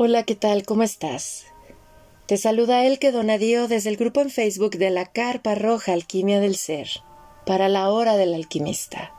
[0.00, 0.64] Hola, ¿qué tal?
[0.64, 1.46] ¿Cómo estás?
[2.26, 6.54] Te saluda Elke Donadío desde el grupo en Facebook de la Carpa Roja Alquimia del
[6.54, 6.88] Ser,
[7.44, 9.12] para la hora del alquimista.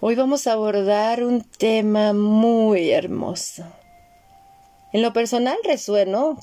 [0.00, 3.62] Hoy vamos a abordar un tema muy hermoso.
[4.92, 6.36] En lo personal resueno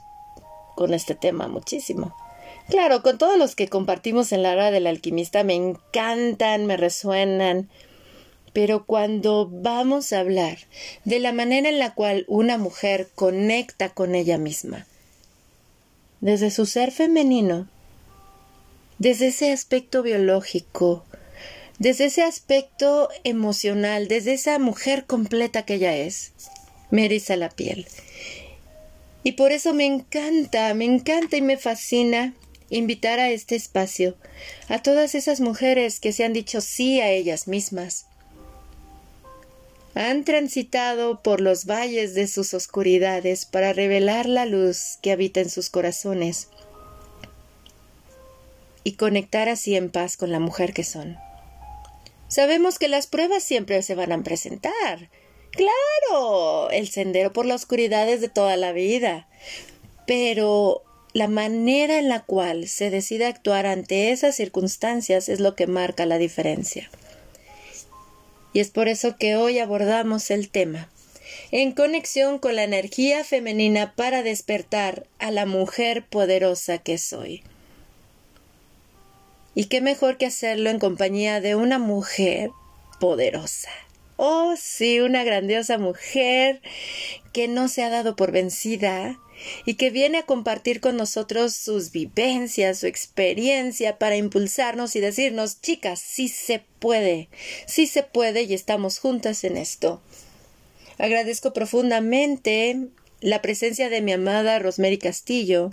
[0.76, 2.16] con este tema muchísimo.
[2.70, 7.70] Claro, con todos los que compartimos en la hora del alquimista me encantan, me resuenan,
[8.54, 10.60] pero cuando vamos a hablar
[11.06, 14.86] de la manera en la cual una mujer conecta con ella misma,
[16.20, 17.68] desde su ser femenino,
[19.00, 21.04] desde ese aspecto biológico,
[21.80, 26.34] desde ese aspecto emocional, desde esa mujer completa que ella es,
[26.92, 27.88] me eriza la piel.
[29.24, 32.36] Y por eso me encanta, me encanta y me fascina
[32.70, 34.16] invitar a este espacio
[34.68, 38.06] a todas esas mujeres que se han dicho sí a ellas mismas,
[39.94, 45.50] han transitado por los valles de sus oscuridades para revelar la luz que habita en
[45.50, 46.48] sus corazones
[48.84, 51.18] y conectar así en paz con la mujer que son.
[52.28, 55.10] Sabemos que las pruebas siempre se van a presentar.
[55.52, 59.28] Claro, el sendero por la oscuridad es de toda la vida.
[60.08, 60.84] Pero
[61.14, 66.06] la manera en la cual se decide actuar ante esas circunstancias es lo que marca
[66.06, 66.90] la diferencia.
[68.54, 70.90] Y es por eso que hoy abordamos el tema
[71.52, 77.44] en conexión con la energía femenina para despertar a la mujer poderosa que soy.
[79.54, 82.52] Y qué mejor que hacerlo en compañía de una mujer
[83.00, 83.70] poderosa.
[84.24, 86.62] Oh, sí, una grandiosa mujer
[87.34, 89.20] que no se ha dado por vencida,
[89.66, 95.60] y que viene a compartir con nosotros sus vivencias, su experiencia para impulsarnos y decirnos,
[95.62, 97.30] chicas, sí se puede,
[97.66, 100.04] sí se puede y estamos juntas en esto.
[101.00, 102.90] Agradezco profundamente
[103.22, 105.72] la presencia de mi amada Rosemary Castillo,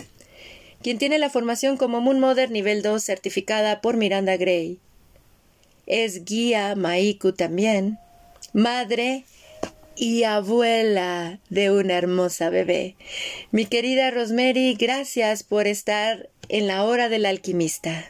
[0.81, 4.79] quien tiene la formación como Moon Mother nivel 2 certificada por Miranda Gray.
[5.85, 7.99] Es guía Maiku también,
[8.53, 9.25] madre
[9.95, 12.95] y abuela de una hermosa bebé.
[13.51, 18.09] Mi querida Rosemary, gracias por estar en la hora del alquimista.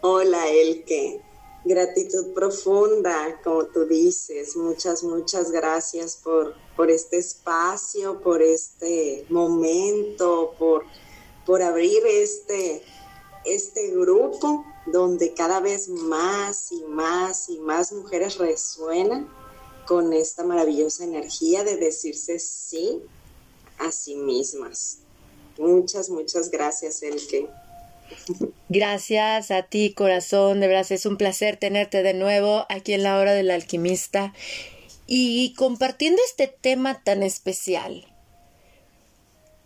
[0.00, 1.20] Hola, Elke.
[1.62, 4.56] Gratitud profunda, como tú dices.
[4.56, 10.84] Muchas, muchas gracias por, por este espacio, por este momento, por,
[11.44, 12.82] por abrir este,
[13.44, 19.28] este grupo donde cada vez más y más y más mujeres resuenan
[19.86, 23.02] con esta maravillosa energía de decirse sí
[23.78, 24.98] a sí mismas.
[25.58, 27.48] Muchas, muchas gracias, Elke.
[28.68, 30.60] Gracias a ti, corazón.
[30.60, 34.32] De verdad es un placer tenerte de nuevo aquí en la hora del alquimista
[35.06, 38.09] y compartiendo este tema tan especial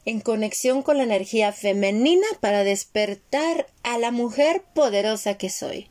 [0.05, 5.89] en conexión con la energía femenina para despertar a la mujer poderosa que soy.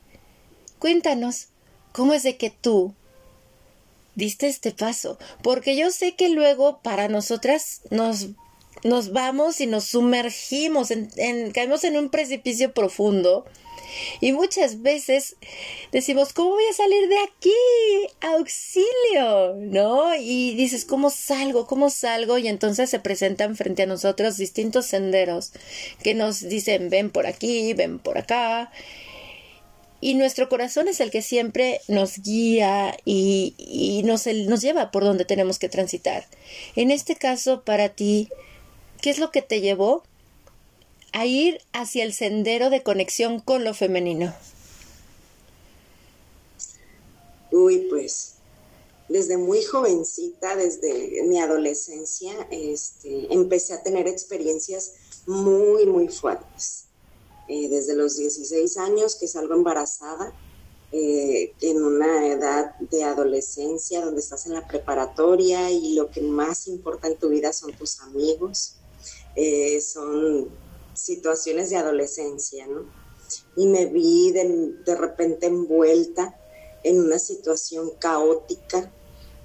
[0.79, 1.47] Cuéntanos,
[1.91, 2.93] ¿cómo es de que tú
[4.15, 5.17] diste este paso?
[5.41, 8.29] Porque yo sé que luego para nosotras nos,
[8.83, 13.45] nos vamos y nos sumergimos, en, caemos en un precipicio profundo
[14.21, 15.35] y muchas veces
[15.91, 17.51] decimos, ¿cómo voy a salir de aquí?
[18.21, 19.55] ¡Auxilio!
[19.55, 20.15] ¿No?
[20.15, 21.67] Y dices, ¿cómo salgo?
[21.67, 22.37] ¿Cómo salgo?
[22.37, 25.51] Y entonces se presentan frente a nosotros distintos senderos
[26.01, 28.71] que nos dicen, ven por aquí, ven por acá.
[30.01, 35.05] Y nuestro corazón es el que siempre nos guía y, y nos, nos lleva por
[35.05, 36.25] donde tenemos que transitar.
[36.75, 38.27] En este caso, para ti,
[39.03, 40.01] ¿qué es lo que te llevó
[41.11, 44.33] a ir hacia el sendero de conexión con lo femenino?
[47.51, 48.35] Uy, pues
[49.09, 54.93] desde muy jovencita, desde mi adolescencia, este, empecé a tener experiencias
[55.27, 56.85] muy, muy fuertes.
[57.49, 60.33] Eh, desde los 16 años que salgo embarazada,
[60.93, 66.67] eh, en una edad de adolescencia donde estás en la preparatoria y lo que más
[66.67, 68.77] importa en tu vida son tus amigos,
[69.35, 70.49] eh, son
[70.93, 72.85] situaciones de adolescencia, ¿no?
[73.55, 76.39] Y me vi de, repente envuelta
[76.83, 78.91] en una situación caótica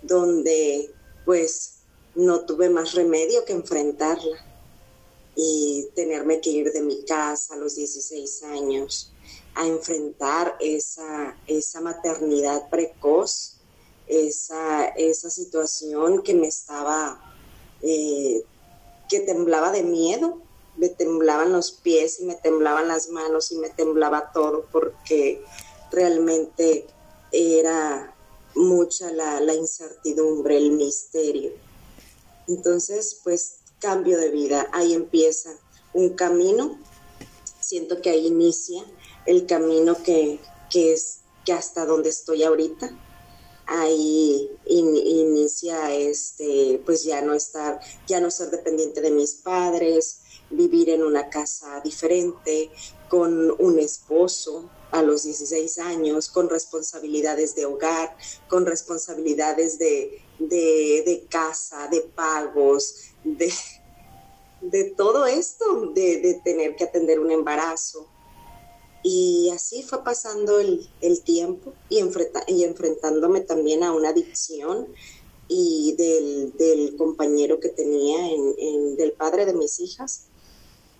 [0.03, 0.93] donde
[1.25, 1.75] pues
[2.15, 4.45] no tuve más remedio que enfrentarla
[5.37, 9.13] y tenerme que ir de mi casa a los 16 años
[9.55, 13.57] a enfrentar esa, esa maternidad precoz,
[14.07, 17.21] esa, esa situación que me estaba,
[17.83, 18.43] eh,
[19.09, 20.41] que temblaba de miedo,
[20.77, 25.43] me temblaban los pies y me temblaban las manos y me temblaba todo porque
[25.91, 26.87] realmente
[27.33, 28.15] era
[28.55, 31.53] mucha la, incertidumbre, el misterio.
[32.47, 35.51] Entonces, pues cambio de vida, ahí empieza
[35.93, 36.79] un camino,
[37.61, 38.83] siento que ahí inicia
[39.27, 40.41] el camino que,
[40.71, 42.91] que es que hasta donde estoy ahorita,
[43.69, 50.21] ahí inicia este, pues ya no estar, ya no ser dependiente de mis padres,
[50.51, 52.71] vivir en una casa diferente,
[53.09, 58.17] con un esposo a los 16 años, con responsabilidades de hogar,
[58.49, 63.53] con responsabilidades de, de, casa, de pagos, de,
[64.63, 68.07] de todo esto, de, de, tener que atender un embarazo.
[69.03, 72.01] Y así fue pasando el, el tiempo y,
[72.49, 74.89] y, enfrentándome también a una adicción
[75.47, 80.25] y del, del compañero que tenía, en, en, del padre de mis hijas.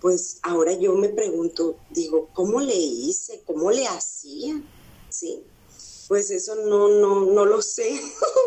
[0.01, 3.43] Pues ahora yo me pregunto, digo, ¿cómo le hice?
[3.45, 4.63] ¿Cómo le hacía?
[5.09, 5.43] ¿Sí?
[6.07, 7.99] Pues eso no, no, no lo sé.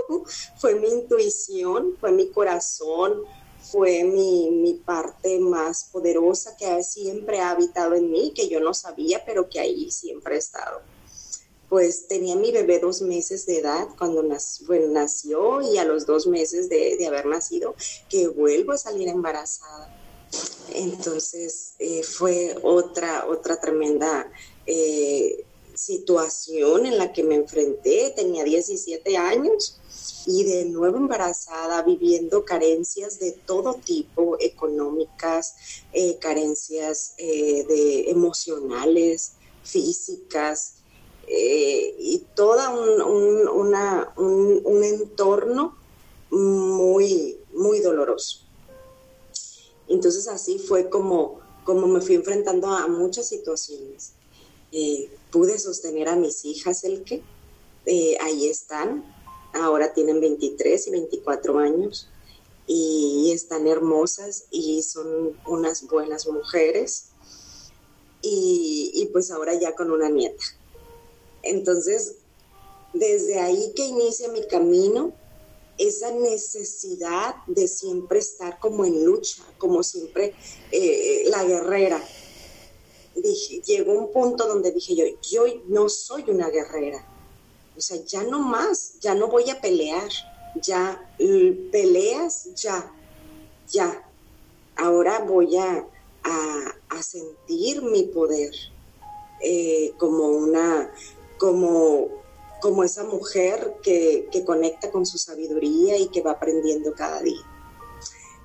[0.59, 3.23] fue mi intuición, fue mi corazón,
[3.73, 8.75] fue mi, mi, parte más poderosa que siempre ha habitado en mí, que yo no
[8.75, 10.83] sabía, pero que ahí siempre ha estado.
[11.71, 16.69] Pues tenía mi bebé dos meses de edad cuando nació, y a los dos meses
[16.69, 17.75] de, de, haber nacido
[18.11, 19.99] que vuelvo a salir embarazada.
[20.75, 24.31] Entonces eh, fue otra, otra tremenda
[24.67, 25.45] eh,
[25.83, 28.13] situación en la que me enfrenté.
[28.15, 29.81] Tenía 17 años
[30.27, 35.55] y de nuevo embarazada, viviendo carencias de todo tipo, económicas,
[35.93, 39.33] eh, carencias eh, de emocionales,
[39.65, 40.75] físicas,
[41.27, 42.61] eh, y todo
[43.07, 45.77] un, una, un, entorno
[46.31, 48.41] muy, muy doloroso.
[49.89, 54.13] Entonces así fue como, como me fui enfrentando a muchas situaciones.
[55.33, 57.23] Pude sostener a mis hijas, el que
[58.21, 59.05] ahí están,
[59.55, 62.09] ahora tienen 23 y 24 años
[62.67, 67.07] y están hermosas y son unas buenas mujeres
[68.25, 70.45] y, pues ahora ya con una nieta.
[71.43, 72.15] Entonces,
[72.93, 75.13] desde ahí que inicia mi camino,
[75.77, 80.35] esa necesidad de siempre estar como en lucha, como siempre
[80.71, 82.01] eh, la guerrera.
[83.15, 87.07] Dije, llegó un punto donde dije yo, yo no soy una guerrera,
[87.77, 90.09] o sea, ya no más, ya no voy a pelear,
[90.61, 91.01] ya
[91.71, 92.93] peleas, ya,
[93.69, 94.09] ya.
[94.77, 95.87] Ahora voy a,
[96.25, 98.55] a, sentir mi poder
[99.43, 100.93] eh, como una,
[101.39, 102.09] como,
[102.61, 107.52] como esa mujer que, que conecta con su sabiduría y que va aprendiendo cada día.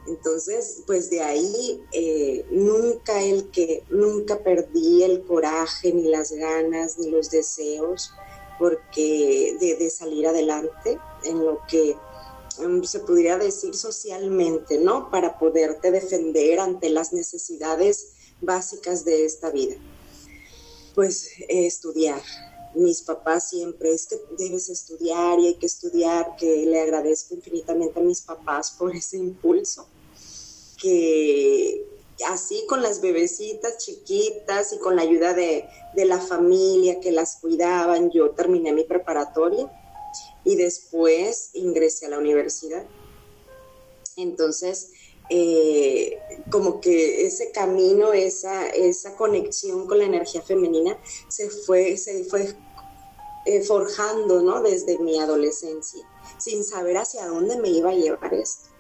[0.08, 6.98] Entonces, pues de ahí eh, nunca el que, nunca perdí el coraje, ni las ganas,
[6.98, 8.12] ni los deseos
[8.58, 11.96] porque de, salir adelante en lo que
[12.60, 15.12] mm, se podría decir socialmente, ¿no?
[15.12, 18.10] Para poderte defender ante las necesidades
[18.42, 19.76] básicas de esta vida.
[20.96, 22.22] Pues estudiar.
[22.74, 28.00] Mis papás siempre es que debes estudiar y hay que estudiar, que le agradezco infinitamente
[28.00, 29.88] a mis papás por ese impulso,
[30.82, 31.88] que
[32.26, 38.12] así con las bebecitas chiquitas y con la ayuda de, la familia que las cuidaban,
[38.12, 39.72] yo terminé mi preparatoria
[40.44, 42.86] y después ingresé a la universidad.
[44.16, 44.92] Entonces,
[45.30, 46.20] eh,
[46.52, 52.56] como que ese camino, esa, esa conexión con la energía femenina se fue, se fue
[53.46, 54.62] eh, forjando ¿no?
[54.62, 56.08] desde mi adolescencia,
[56.38, 58.77] sin saber hacia dónde me iba a llevar esto.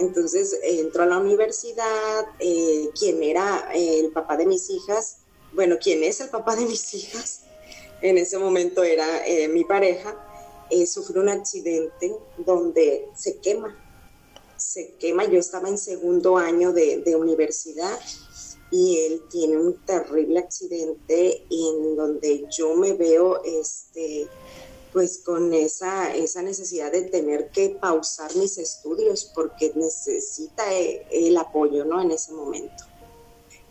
[0.00, 5.18] Entonces entró a la universidad, eh, quien era eh, el papá de mis hijas,
[5.52, 7.42] bueno, quien es el papá de mis hijas,
[8.00, 10.16] en ese momento era eh, mi pareja,
[10.86, 13.76] sufrió un accidente donde se quema,
[14.56, 17.98] se quema, yo estaba en segundo año de, de universidad
[18.70, 24.28] y él tiene un terrible accidente en donde yo me veo este
[24.92, 31.36] pues con esa, esa necesidad de tener que pausar mis estudios porque necesita eh, el
[31.36, 32.00] apoyo, ¿no?
[32.00, 32.84] En ese momento.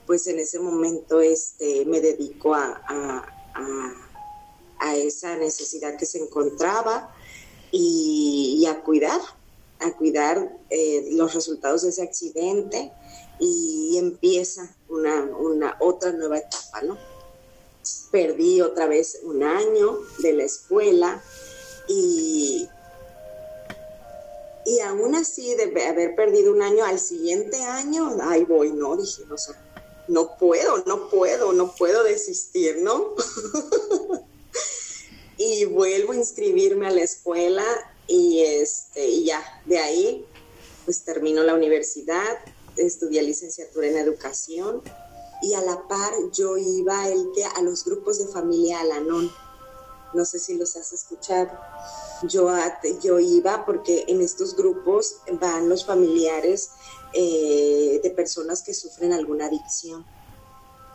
[0.06, 3.26] Pues en ese momento este, me dedico a, a,
[4.96, 7.14] esa necesidad que se encontraba
[7.72, 9.22] y, a cuidar,
[9.80, 12.92] a cuidar eh, los resultados de ese accidente
[13.40, 16.98] y empieza una, una otra nueva etapa, ¿no?
[18.12, 21.24] Perdí otra vez un año de la escuela
[21.88, 22.68] y,
[24.66, 29.24] y aún así de haber perdido un año al siguiente año, ahí voy, no, dije,
[29.28, 29.36] no,
[30.08, 33.16] no puedo, no puedo, no puedo desistir, ¿no?
[35.38, 37.66] y, y vuelvo a inscribirme a la escuela
[38.08, 40.26] y, este, y ya, de ahí
[40.86, 42.40] pues termino la universidad,
[42.76, 44.82] estudié licenciatura en educación
[45.42, 49.32] y a la par yo iba el que a los grupos de familia Alanón.
[50.14, 51.52] No sé si los has escuchado.
[52.24, 52.50] Yo,
[53.02, 56.72] yo iba porque en estos grupos van los familiares
[57.14, 60.06] eh, de personas que sufren alguna adicción.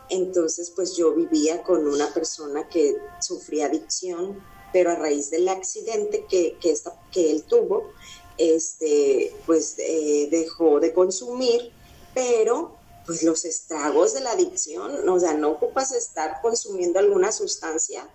[0.09, 6.25] Entonces, pues yo vivía con una persona que sufría adicción, pero a raíz del accidente
[6.29, 6.75] que, que,
[7.11, 7.91] que él tuvo,
[8.37, 11.71] este, pues eh, dejó de consumir,
[12.13, 12.75] pero
[13.05, 18.07] pues los estragos de la adicción, o sea, no ocupas estar consumiendo alguna sustancia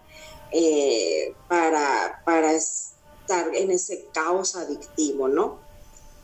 [0.53, 5.61] eh, para, para estar en ese caos adictivo, ¿no?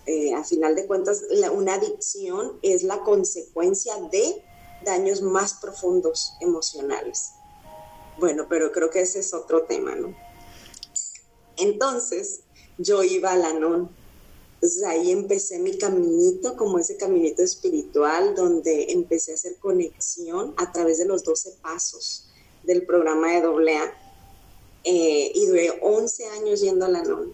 [0.07, 4.43] Eh, a final de cuentas, una adicción es la consecuencia de
[4.85, 7.31] daños más profundos emocionales.
[8.19, 10.15] Bueno, pero creo que ese es otro tema, ¿no?
[11.57, 12.41] Entonces,
[12.79, 13.91] yo iba a la non.
[14.67, 20.73] Entonces ahí empecé mi caminito, como ese caminito espiritual, donde empecé a hacer conexión a
[20.73, 22.25] través de los 12 pasos
[22.65, 23.95] del programa de AA.
[24.83, 27.33] Eh, y duré 11 años yendo a la non.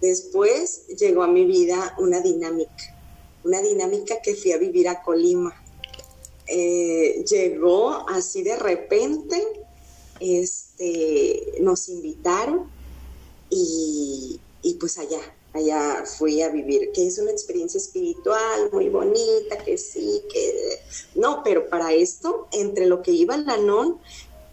[0.00, 2.98] Después llegó a mi vida una dinámica,
[3.44, 5.54] una dinámica que fui a vivir a Colima.
[6.48, 9.40] Eh, llegó así de repente,
[10.18, 12.68] este, nos invitaron
[13.50, 14.40] y,
[14.80, 15.20] pues allá,
[15.54, 20.80] allá fui a vivir, que es una experiencia espiritual muy bonita, que sí, que
[21.14, 24.00] no, pero para esto, entre lo que iba la non,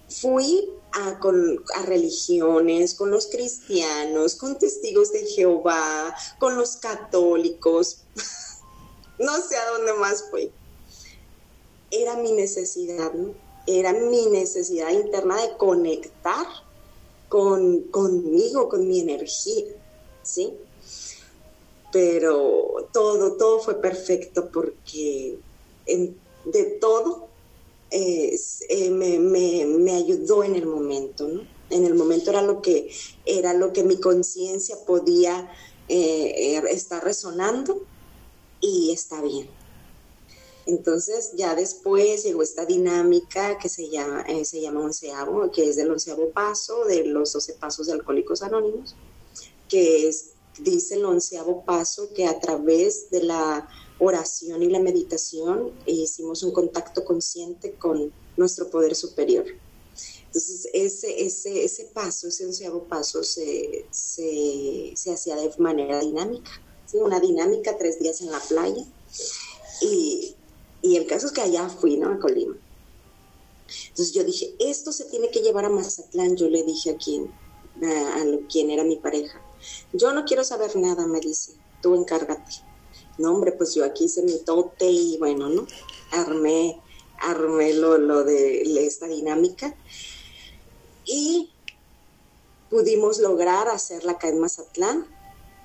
[0.07, 8.03] fui a, con, a religiones, con los cristianos, con testigos de Jehová, con los católicos,
[9.19, 10.51] no sé a dónde más fui.
[11.89, 13.33] Era mi necesidad, ¿no?
[13.65, 16.45] Era mi necesidad interna de conectar
[17.27, 19.65] con, conmigo, con mi energía,
[20.23, 20.53] ¿sí?
[21.91, 25.37] Pero todo, todo fue perfecto porque
[26.45, 27.27] de todo
[27.89, 28.37] eh,
[28.89, 31.41] me, ayudó en el momento, ¿no?
[31.69, 32.91] En el momento era lo que,
[33.25, 35.51] era lo que mi conciencia podía
[35.87, 37.81] eh, eh, estar resonando
[38.61, 39.49] y está bien.
[40.65, 45.75] Entonces ya después llegó esta dinámica que se llama, eh, se llama onceavo, que es
[45.75, 48.95] del onceavo paso de los doce pasos de Alcohólicos Anónimos,
[49.67, 53.67] que es, dice el onceavo paso que a través de la
[53.99, 59.45] oración y la meditación hicimos un contacto consciente con nuestro poder superior.
[60.25, 66.51] Entonces, ese, ese, ese paso, ese onceavo paso se, se, se hacía de manera dinámica,
[66.93, 68.85] una dinámica, tres días en la playa.
[69.81, 70.35] Y,
[70.81, 72.09] y el caso es que allá fui, ¿no?
[72.11, 72.57] A Colima.
[73.89, 76.35] Entonces yo dije, esto se tiene que llevar a Mazatlán.
[76.35, 77.27] Yo le dije a quien,
[77.83, 79.41] a, quien era mi pareja.
[79.93, 81.53] Yo no quiero saber nada, me dice.
[81.81, 82.51] Tú encárgate.
[83.17, 85.67] No, hombre, pues yo aquí hice mi tote y bueno, ¿no?
[86.11, 86.81] Armé,
[87.19, 89.75] armé lo, lo de esta dinámica.
[91.05, 91.51] Y
[92.69, 95.07] pudimos lograr hacerla acá en Mazatlán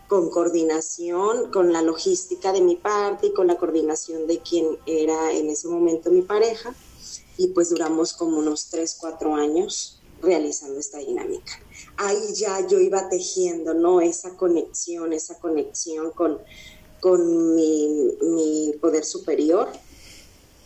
[0.09, 5.33] con coordinación, con la logística de mi parte y con la coordinación de quien era
[5.33, 6.75] en ese momento mi pareja.
[7.37, 11.53] Y pues duramos como unos 3, 4 años realizando esta dinámica.
[11.97, 14.01] Ahí ya yo iba tejiendo, ¿no?
[14.01, 16.39] Esa conexión, esa conexión con,
[17.01, 19.69] con mi, mi poder superior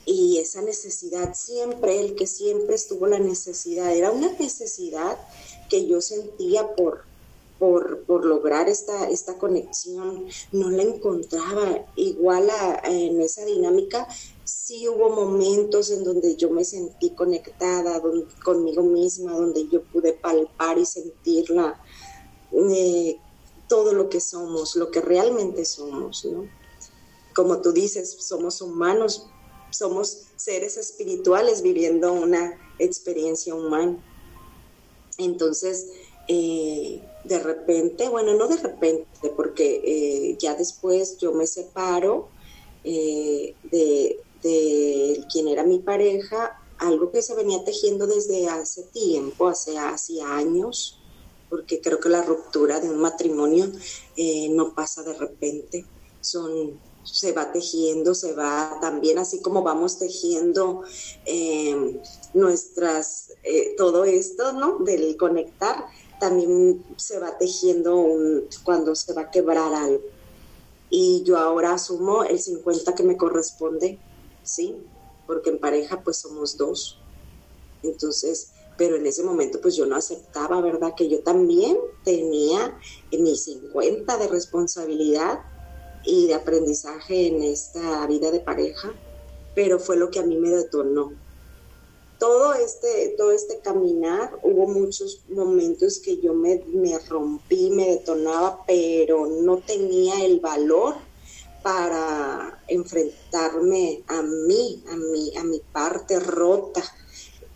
[0.06, 5.16] y esa necesidad siempre, el que siempre estuvo la necesidad, era una necesidad
[5.68, 7.04] que yo sentía por,
[7.60, 11.86] por, lograr esta, esta conexión, no la encontraba.
[11.94, 12.50] Igual
[12.84, 14.08] en esa dinámica,
[14.50, 18.02] sí hubo momentos en donde yo me sentí conectada
[18.44, 21.80] conmigo misma, donde yo pude palpar y sentirla,
[22.52, 23.16] eh,
[23.68, 26.44] todo lo que somos, lo que realmente somos, ¿no?
[27.34, 29.26] Como tú dices, somos humanos,
[29.70, 34.04] somos seres espirituales viviendo una experiencia humana.
[35.18, 35.86] Entonces,
[36.26, 42.28] eh, de repente, bueno, no de repente, porque eh, ya después yo me separo
[42.82, 49.48] eh, de, de, quien era mi pareja, algo que se venía tejiendo desde hace tiempo,
[49.48, 50.98] hace, hace años,
[51.48, 53.70] porque creo que la ruptura de un matrimonio
[54.16, 55.84] eh, no pasa de repente,
[56.20, 60.82] son se va tejiendo, se va también así como vamos tejiendo
[62.34, 63.32] nuestras,
[63.78, 64.78] todo esto, ¿no?
[64.80, 65.86] Del conectar,
[66.20, 68.06] también se va tejiendo
[68.62, 70.04] cuando se va a quebrar algo.
[70.90, 73.98] Y yo ahora asumo el 50 que me corresponde,
[74.42, 74.76] ¿sí?
[75.26, 77.00] Porque en pareja pues somos dos.
[77.82, 80.94] Entonces, pero en ese momento pues yo no aceptaba, ¿verdad?
[80.96, 82.78] Que yo también tenía
[83.12, 85.40] mis 50 de responsabilidad
[86.04, 88.92] y de aprendizaje en esta vida de pareja,
[89.54, 91.12] pero fue lo que a mí me detonó.
[92.18, 98.62] Todo este, todo este caminar, hubo muchos momentos que yo me, me rompí, me detonaba,
[98.66, 100.96] pero no tenía el valor
[101.62, 106.82] para enfrentarme a mí, a mi, a mi parte rota,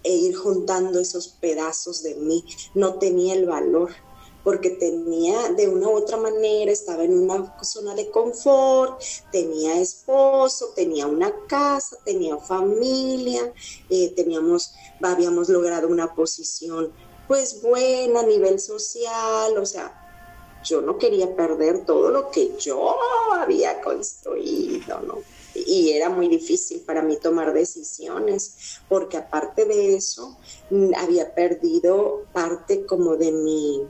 [0.02, 2.44] e ir juntando esos pedazos de mí.
[2.75, 3.90] No tenía el valor
[4.44, 9.00] porque tenía de una u otra manera, estaba en una zona de confort,
[9.32, 13.52] tenía esposo, tenía una casa, tenía familia,
[13.88, 16.92] eh, teníamos, habíamos logrado una posición
[17.26, 20.03] pues buena a nivel social, o sea,
[20.64, 22.97] yo no quería perder todo lo que yo
[23.33, 25.18] había construido, ¿no?
[25.54, 30.37] y era muy difícil para mí tomar decisiones, porque aparte de eso,
[30.71, 33.83] mm, había perdido parte como de mi,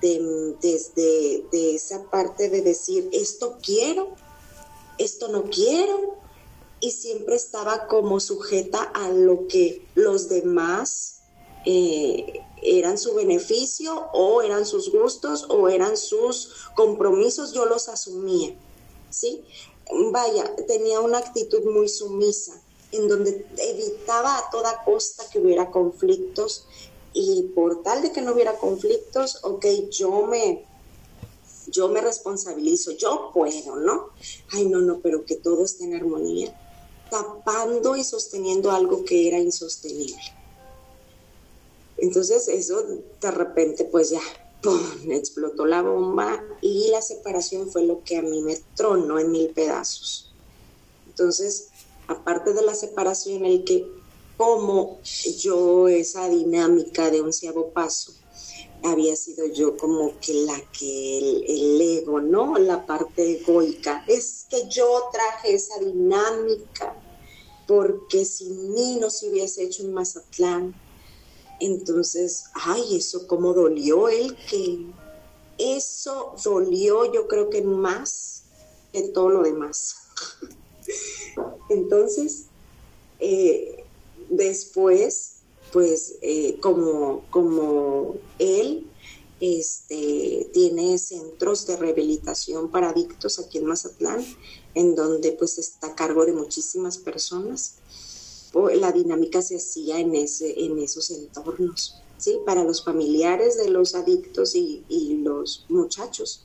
[0.00, 4.14] de, desde de esa parte de decir, esto quiero,
[4.98, 6.16] esto no quiero,
[6.80, 11.13] y siempre estaba como sujeta a lo que los demás
[11.64, 18.58] eh, eran su beneficio o eran sus gustos o eran sus compromisos, yo los asumía,
[19.10, 19.44] ¿sí?
[20.12, 26.66] vaya, tenía una actitud muy sumisa, en donde evitaba a toda costa que hubiera conflictos
[27.12, 30.68] y por tal de que no hubiera conflictos, ok, yo me,
[31.66, 34.10] yo me responsabilizo, yo puedo, ¿no?
[34.52, 36.56] Ay, no, no, pero que todo esté en armonía,
[37.08, 40.22] tapando y sosteniendo algo que era insostenible.
[41.98, 42.82] Entonces eso
[43.20, 44.20] de repente pues ya
[44.62, 44.80] ¡pum!
[45.10, 49.50] explotó la bomba y la separación fue lo que a mí me tronó en mil
[49.50, 50.32] pedazos.
[51.06, 51.68] Entonces,
[52.08, 53.86] aparte de la separación, el que
[54.36, 54.98] como
[55.38, 58.12] yo esa dinámica de onceavo paso,
[58.82, 62.58] había sido yo como que la que el, el, ego, ¿no?
[62.58, 64.04] La parte egoica.
[64.08, 66.94] Es que yo traje esa dinámica
[67.66, 70.74] porque sin mí no se hubiese hecho en Mazatlán,
[71.60, 74.86] entonces, ay, eso como dolió el que,
[75.58, 78.42] eso dolió yo creo que más
[78.92, 79.96] que todo lo demás.
[81.70, 82.44] Entonces,
[83.20, 83.84] eh,
[84.28, 85.36] después,
[85.72, 88.86] pues eh, como, como él
[89.40, 94.24] este, tiene centros de rehabilitación para adictos aquí en Mazatlán,
[94.74, 97.76] en donde pues está a cargo de muchísimas personas
[98.74, 102.38] la dinámica se hacía en, ese, en esos entornos, ¿sí?
[102.46, 104.84] Para los familiares de los adictos y,
[105.22, 106.44] los muchachos.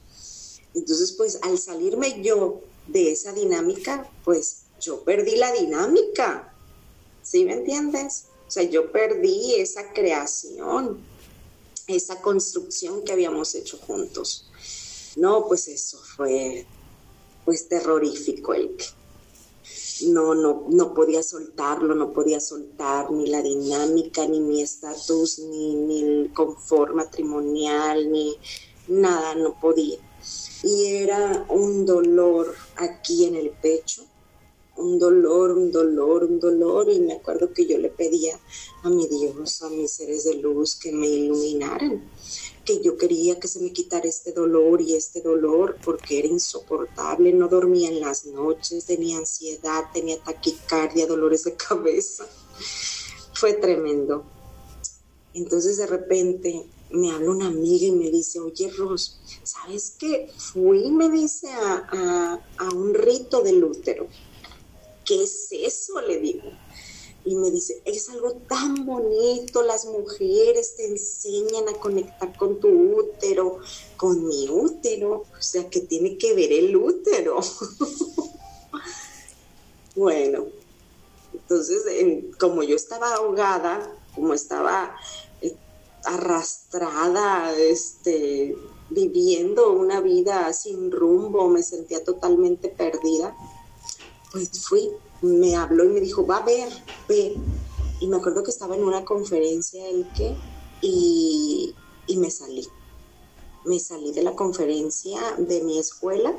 [0.74, 6.54] Entonces, pues al salirme yo de esa dinámica, pues yo perdí la dinámica,
[7.22, 8.26] ¿sí me entiendes?
[8.48, 11.00] O sea, yo perdí esa creación,
[11.88, 14.50] esa construcción que habíamos hecho juntos.
[15.16, 16.66] No, pues eso fue
[17.46, 18.86] pues terrorífico el que
[20.08, 25.76] no, no, no podía soltarlo, no podía soltar ni la dinámica, ni mi estatus, ni,
[25.76, 28.36] ni el confort matrimonial, ni
[28.88, 29.98] nada, no podía.
[30.64, 34.04] Y era un dolor aquí en el pecho,
[34.76, 36.90] un dolor, un dolor, un dolor.
[36.90, 38.40] Y me acuerdo que yo le pedía
[38.84, 42.10] a mi Dios, a mis seres de luz, que me iluminaran
[42.70, 47.34] que yo quería que se me quitara este dolor y este dolor porque era insoportable,
[47.34, 52.28] no dormía en las noches, tenía ansiedad, tenía taquicardia, dolores de cabeza.
[53.34, 54.24] Fue tremendo.
[55.34, 60.32] Entonces de repente me habla una amiga y me dice, oye Ros, ¿sabes qué?
[60.38, 64.06] Fui, me dice, a, a un rito del útero.
[65.06, 66.00] ¿Qué es eso?
[66.02, 66.52] Le digo
[67.26, 72.70] y me dice, es algo tan bonito, las mujeres te enseñan a conectar con tu
[72.70, 73.60] útero,
[73.98, 77.40] con mi útero, o sea, que tiene que ver el útero.
[79.96, 80.46] bueno,
[81.34, 81.84] entonces,
[82.40, 84.96] como yo estaba ahogada, como estaba
[85.42, 85.56] eh,
[86.06, 88.56] arrastrada, este,
[88.90, 93.36] viviendo una vida sin rumbo, me sentía totalmente perdida,
[94.32, 96.70] pues fui me habló y me dijo, va a ver,
[97.08, 97.36] ve.
[98.00, 100.36] Y me acuerdo que estaba en una conferencia el que
[100.82, 101.76] y,
[102.16, 102.68] me salí.
[103.66, 106.34] Me salí de la conferencia de mi escuela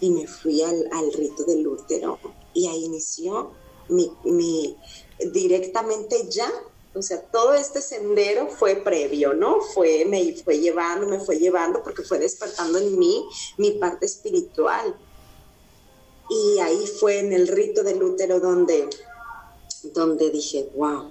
[0.00, 2.18] y me fui al, rito del útero
[2.52, 3.52] y ahí inició
[3.88, 4.76] mi, mi,
[5.32, 6.50] directamente ya,
[6.94, 9.60] o sea, todo este sendero fue previo, ¿no?
[9.60, 13.24] Fue, me fue llevando, me fue llevando porque fue despertando en mí
[13.58, 14.96] mi parte espiritual
[16.30, 18.88] y ahí fue en el rito del útero donde,
[19.92, 21.10] donde dije, wow,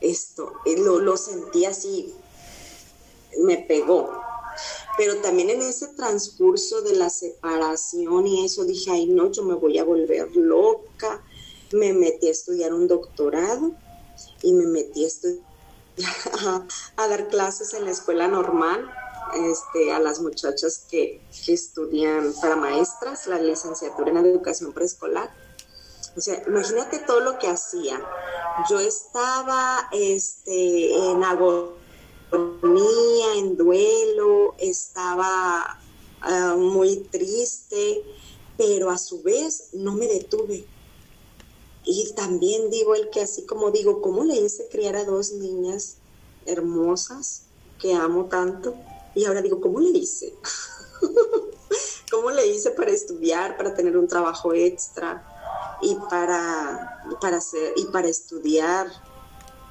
[0.00, 2.14] esto, lo, lo sentí así,
[3.40, 4.22] me pegó.
[4.96, 9.54] Pero también en ese transcurso de la separación y eso dije, ay no, yo me
[9.54, 11.24] voy a volver loca.
[11.72, 13.72] Me metí a estudiar un doctorado
[14.42, 15.08] y me metí a,
[16.96, 18.92] a, dar clases en la escuela normal
[19.34, 25.30] este, a las muchachas que, estudian para maestras, la licenciatura en educación preescolar.
[26.16, 28.00] O sea, imagínate todo lo que hacía.
[28.68, 31.82] Yo estaba este, en agosto
[32.32, 35.78] en duelo, estaba
[36.20, 38.02] ah, muy triste,
[38.56, 40.64] pero a su vez no me detuve.
[41.84, 45.96] Y también digo el que así como digo, ¿cómo le hice criar a dos niñas
[46.46, 47.42] hermosas
[47.78, 48.74] que amo tanto?
[49.14, 50.34] Y ahora digo, ¿cómo le hice?
[52.10, 55.26] ¿Cómo le hice para estudiar, para tener un trabajo extra
[55.80, 58.88] y para, para hacer y para estudiar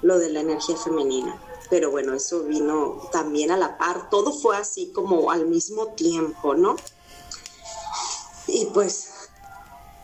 [0.02, 1.40] lo de la energía femenina?
[1.72, 6.54] pero bueno, eso vino también a la par, todo fue así como al mismo tiempo,
[6.54, 6.76] ¿no?
[8.46, 9.08] Y pues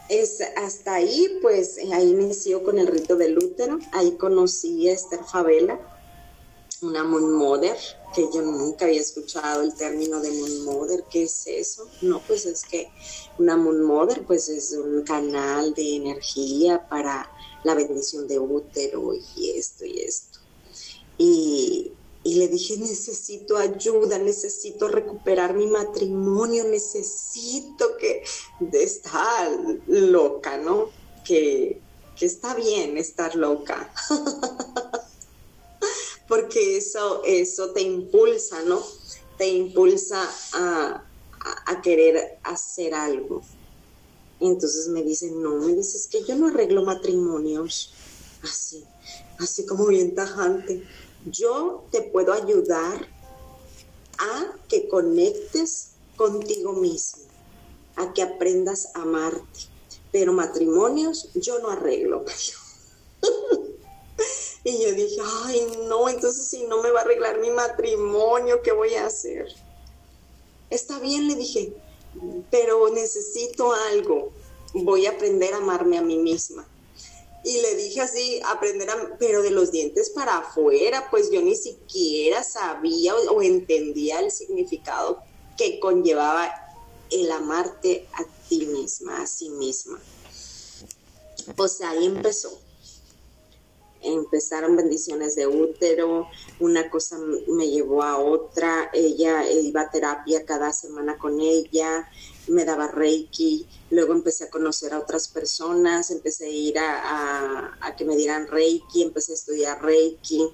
[0.07, 5.25] es hasta ahí, pues ahí inició con el rito del útero, ahí conocí a Esther
[5.25, 5.77] Favela,
[6.81, 7.77] una Moon Mother,
[8.13, 11.87] que yo nunca había escuchado el término de Moon Mother, ¿qué es eso?
[12.01, 12.89] No, pues es que
[13.37, 17.29] una Moon Mother pues es un canal de energía para
[17.63, 20.39] la bendición de útero y esto y esto.
[21.17, 21.93] Y,
[22.23, 28.23] le dije, necesito ayuda, necesito recuperar mi matrimonio, necesito que
[28.73, 29.49] está
[29.87, 30.89] loca, ¿no?
[31.25, 31.81] Que,
[32.19, 33.93] está bien estar loca.
[36.27, 38.83] Porque eso, eso te impulsa, ¿no?
[39.37, 41.03] Te impulsa a,
[41.65, 43.41] a, querer hacer algo.
[44.39, 47.93] Entonces me dicen, no, me dices que yo no arreglo matrimonios
[48.43, 48.83] así,
[49.39, 50.83] así como bien tajante
[51.31, 53.07] yo te puedo ayudar
[54.17, 57.23] a que conectes contigo mismo,
[57.95, 59.59] a que aprendas a amarte.
[60.11, 62.25] Pero matrimonios yo no arreglo.
[64.69, 68.71] y yo dije, ay, no, entonces si no me va a arreglar mi matrimonio, ¿qué
[68.71, 69.47] voy a hacer?
[70.69, 71.73] Está bien, le dije,
[72.51, 74.31] pero necesito algo.
[74.73, 76.67] Voy a aprender a amarme a mí misma
[77.47, 81.55] y le dije así, aprender a, pero de los dientes para afuera, pues yo ni
[81.55, 85.19] siquiera sabía o, entendía el significado
[85.57, 86.51] que conllevaba
[87.09, 89.97] el amarte a ti misma, a sí misma.
[91.55, 92.59] Pues ahí empezó.
[94.01, 96.27] Empezaron bendiciones de útero,
[96.59, 102.07] una cosa me llevó a otra, ella iba a terapia cada semana con ella,
[102.47, 108.05] me daba reiki, luego empecé a conocer a otras personas, empecé a ir a, que
[108.05, 110.49] me dieran reiki, empecé a estudiar reiki,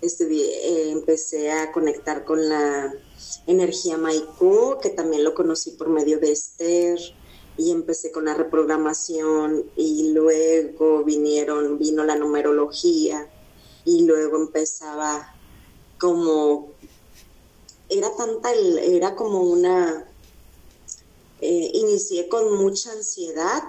[0.00, 2.92] eh, empecé a conectar con la
[3.46, 6.98] energía Maiku, que también lo conocí por medio de Esther,
[7.56, 13.28] y empecé con la reprogramación y luego vinieron, vino la numerología
[13.84, 15.34] y luego empezaba
[15.98, 16.72] como,
[17.88, 20.06] era tanta, era como una
[21.40, 23.64] eh, inicié con mucha ansiedad,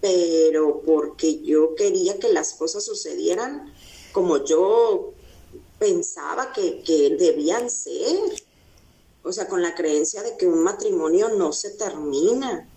[0.00, 3.72] pero porque yo quería que las cosas sucedieran
[4.12, 5.12] como yo
[5.78, 8.18] pensaba que, que debían ser.
[9.22, 12.68] O sea, con la creencia de que un matrimonio no se termina,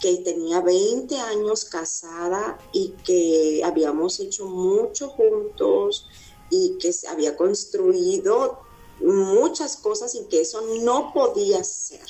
[0.00, 6.06] que tenía 20 años casada y que habíamos hecho mucho juntos
[6.50, 8.60] y que se había construido
[9.00, 12.06] muchas cosas y que eso no podía ser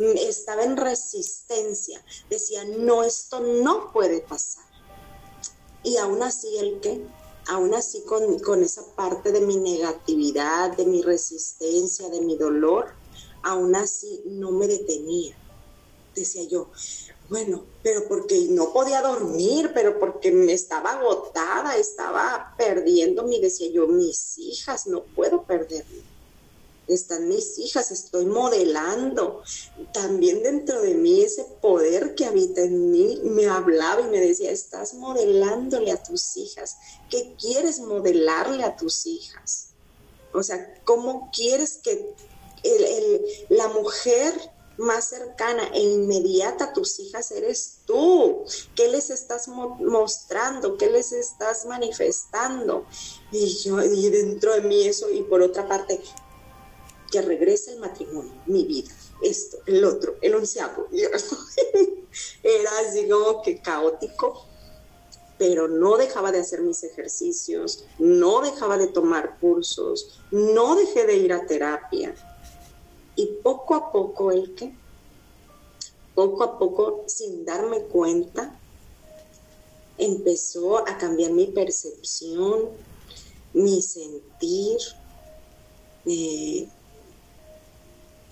[0.00, 4.64] estaba en resistencia, decía, no, esto no puede pasar.
[5.82, 7.04] Y aún así, ¿el qué?
[7.48, 12.92] Aún así, con, con esa parte de mi negatividad, de mi resistencia, de mi dolor,
[13.42, 15.36] aún así no me detenía.
[16.14, 16.68] Decía yo,
[17.30, 23.70] bueno, pero porque no podía dormir, pero porque me estaba agotada, estaba perdiendo mi, decía
[23.70, 26.10] yo, mis hijas, no puedo perderme
[26.94, 29.42] están mis hijas, estoy modelando.
[29.92, 34.50] También dentro de mí ese poder que habita en mí me hablaba y me decía,
[34.50, 36.76] estás modelándole a tus hijas.
[37.08, 39.68] ¿Qué quieres modelarle a tus hijas?
[40.32, 42.14] O sea, ¿cómo quieres que
[43.48, 44.34] la mujer
[44.80, 48.44] más cercana e inmediata a tus hijas eres tú.
[48.74, 50.76] ¿Qué les estás mostrando?
[50.76, 52.86] ¿Qué les estás manifestando?
[53.30, 56.00] Y yo, y dentro de mí eso, y por otra parte,
[57.12, 58.90] que regrese el matrimonio, mi vida,
[59.22, 60.86] esto, el otro, el onceavo.
[62.42, 64.46] Era así como que caótico.
[65.38, 71.16] pero no dejaba de hacer mis ejercicios, no dejaba de tomar cursos, no dejé de
[71.16, 72.14] ir a terapia.
[73.16, 74.72] Y poco a poco el que,
[76.14, 78.58] poco a poco, sin darme cuenta,
[79.98, 82.70] empezó a cambiar mi percepción,
[83.52, 84.78] mi sentir,
[86.06, 86.68] eh,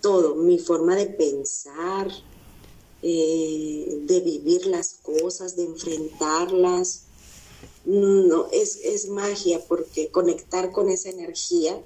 [0.01, 2.09] todo, mi forma de pensar,
[3.03, 7.03] eh, de vivir las cosas, de enfrentarlas.
[7.85, 11.81] No, es, magia porque conectar con esa energía,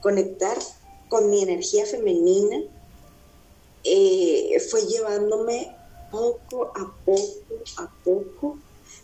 [0.00, 0.58] conectar
[1.12, 2.56] con mi energía femenina,
[3.84, 5.76] eh, fue llevándome
[6.10, 8.58] poco a poco a poco,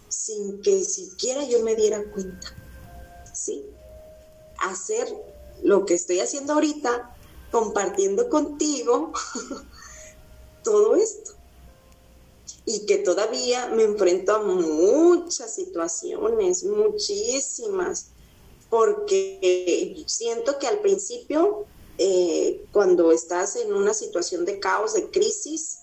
[0.08, 2.56] sin que siquiera yo me diera cuenta.
[3.34, 3.62] ¿Sí?
[4.58, 5.06] Hacer
[5.62, 7.14] lo que estoy haciendo ahorita,
[7.52, 9.12] compartiendo contigo
[10.64, 11.32] todo esto
[12.64, 18.12] y que todavía me enfrento a muchas situaciones, muchísimas,
[18.70, 21.66] porque siento que al principio,
[21.98, 25.80] eh, cuando estás en una situación de caos, de crisis,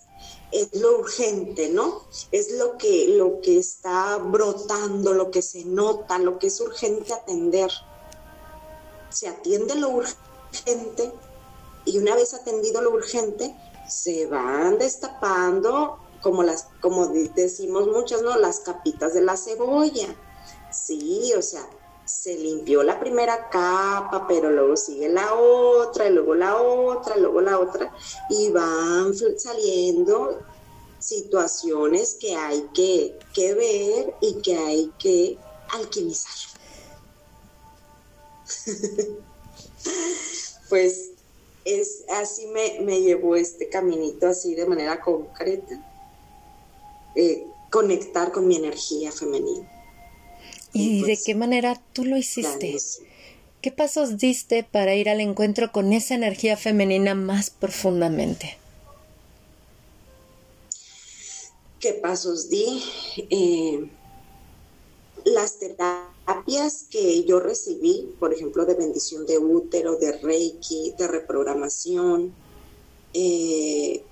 [0.52, 2.04] es lo urgente, ¿no?
[2.32, 7.14] Es lo que, lo que está brotando, lo que se nota, lo que es urgente
[7.14, 7.70] atender.
[9.10, 11.12] Se atiende lo urgente
[11.84, 13.56] y una vez atendido lo urgente,
[13.88, 18.38] se van destapando como las, como decimos muchas, ¿no?
[18.38, 20.16] Las capitas de la cebolla.
[20.72, 21.68] Sí, o sea,
[22.22, 27.42] se limpió la primera capa, pero luego sigue la otra, y luego la otra, luego
[27.42, 27.94] la otra,
[28.30, 30.40] y van saliendo
[31.00, 35.38] situaciones que hay que, que ver y que hay que
[35.74, 36.32] alquimizar.
[40.70, 41.12] pues
[41.66, 45.84] es así me, me llevó este caminito así de manera concreta
[47.16, 49.75] eh, conectar con mi energía femenina.
[50.76, 52.76] ¿Y, de pues, qué manera tú lo hiciste?
[53.62, 58.58] ¿Qué pasos diste para ir al encuentro con esa energía femenina más profundamente?
[61.80, 62.84] ¿Qué pasos di?
[63.30, 63.90] Eh,
[65.24, 72.34] las terapias que yo recibí, por ejemplo, de bendición de útero, de reiki, de reprogramación,
[73.14, 74.04] eh,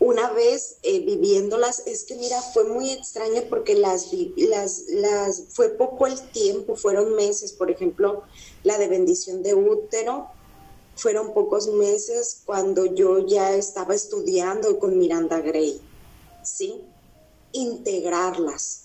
[0.00, 5.70] una vez eh, viviéndolas, es que mira, fue muy extraño porque las, las, las, fue
[5.70, 8.22] poco el tiempo, fueron meses, por ejemplo,
[8.62, 10.28] la de bendición de útero,
[10.94, 15.80] fueron pocos meses cuando yo ya estaba estudiando con Miranda Gray,
[16.44, 16.80] ¿sí?
[17.52, 18.82] Integrarlas.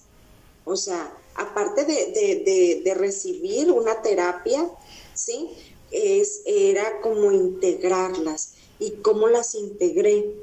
[0.66, 4.68] O sea, aparte de, de recibir una terapia,
[5.14, 5.50] ¿sí?
[5.92, 8.54] Es, era como integrarlas.
[8.80, 10.34] ¿Y cómo las integré?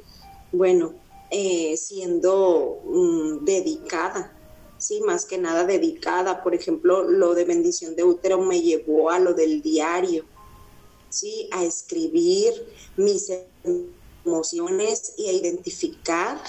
[0.52, 0.94] Bueno,
[1.30, 4.36] eh, siendo mm, dedicada,
[4.78, 6.42] sí, más que nada dedicada.
[6.42, 10.24] Por ejemplo, lo de bendición de útero me llevó a lo del diario,
[11.08, 12.52] sí, a escribir
[12.96, 13.30] mis
[14.24, 16.42] emociones y a identificar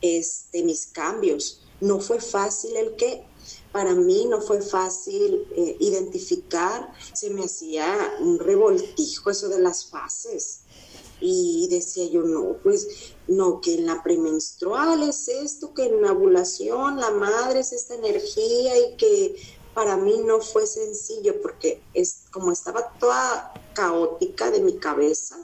[0.00, 1.62] este, mis cambios.
[1.80, 3.24] No fue fácil el que,
[3.72, 9.86] para mí no fue fácil eh, identificar, se me hacía un revoltijo eso de las
[9.86, 10.60] fases.
[11.20, 16.12] Y decía yo, no, pues no, que en la premenstrual es esto, que en la
[16.12, 19.36] ovulación la madre es esta energía y que
[19.74, 25.36] para mí no fue sencillo porque es como estaba toda caótica de mi cabeza,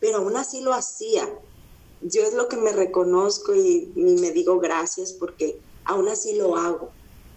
[0.00, 1.26] pero aún así lo hacía.
[2.02, 6.90] Yo es lo que me reconozco y, me digo gracias porque aún así lo hago.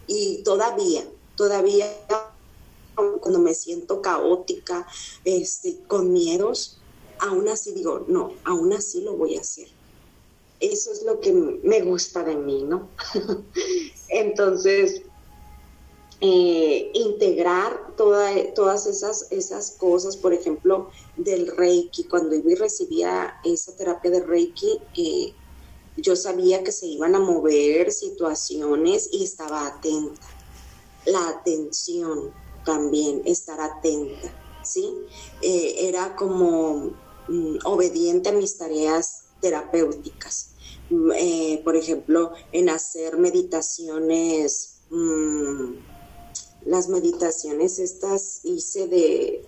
[0.07, 1.87] Y todavía, todavía
[2.95, 4.85] cuando me siento caótica,
[5.23, 6.78] este, con miedos,
[7.19, 9.67] aún así digo, no, aún así lo voy a hacer.
[10.59, 12.89] Eso es lo que me gusta de mí, ¿no?
[14.09, 15.03] Entonces,
[16.21, 23.73] eh, integrar todas esas, esas cosas, por ejemplo, del Reiki, cuando iba y recibía esa
[23.77, 25.33] terapia de Reiki, eh,
[25.95, 30.27] yo sabía que se iban a mover situaciones y estaba atenta.
[31.05, 32.33] La atención
[32.65, 34.29] también, estar atenta,
[34.61, 34.93] ¿sí?
[35.41, 36.91] Eh, era como
[37.63, 40.49] obediente a mis tareas terapéuticas.
[40.89, 45.73] Mm, eh, por ejemplo, en hacer meditaciones, mm,
[46.65, 49.45] las meditaciones estas hice de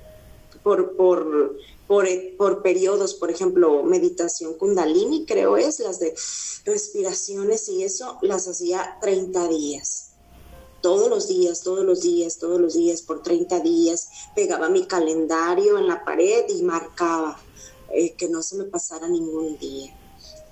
[0.64, 6.14] por, por, por, por, periodos, por ejemplo, meditación kundalini, creo es, las de
[6.66, 10.10] respiraciones y eso, las hacía 30 días.
[10.82, 15.78] Todos los días, todos los días, todos los días, por 30 días, pegaba mi calendario
[15.78, 17.40] en la pared y marcaba
[17.94, 19.98] eh, que no se me pasara ningún día.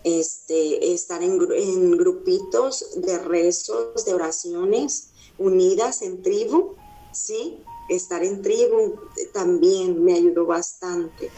[0.03, 6.75] este, estar en, en grupitos de rezos, de oraciones, unidas en tribu,
[7.11, 7.57] ¿sí?
[7.89, 8.95] Estar en tribu
[9.33, 11.31] también me ayudó bastante.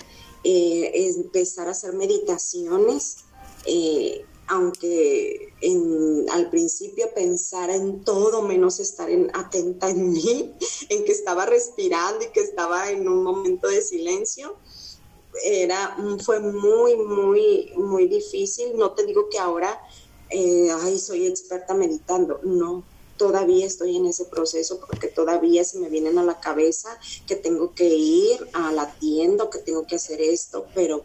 [0.43, 3.17] Eh, empezar a hacer meditaciones,
[3.65, 5.53] eh, aunque
[6.31, 10.53] al principio pensara en todo menos estar en, atenta en mí,
[10.89, 14.57] en que estaba respirando y que estaba en un momento de silencio,
[15.43, 18.77] era, fue muy, muy, muy difícil.
[18.77, 19.79] No te digo que ahora,
[20.29, 22.83] eh, soy experta meditando, no,
[23.17, 26.89] todavía estoy en ese proceso porque todavía se me vienen a la cabeza
[27.27, 31.03] que tengo que ir a la tienda, que tengo que hacer esto, pero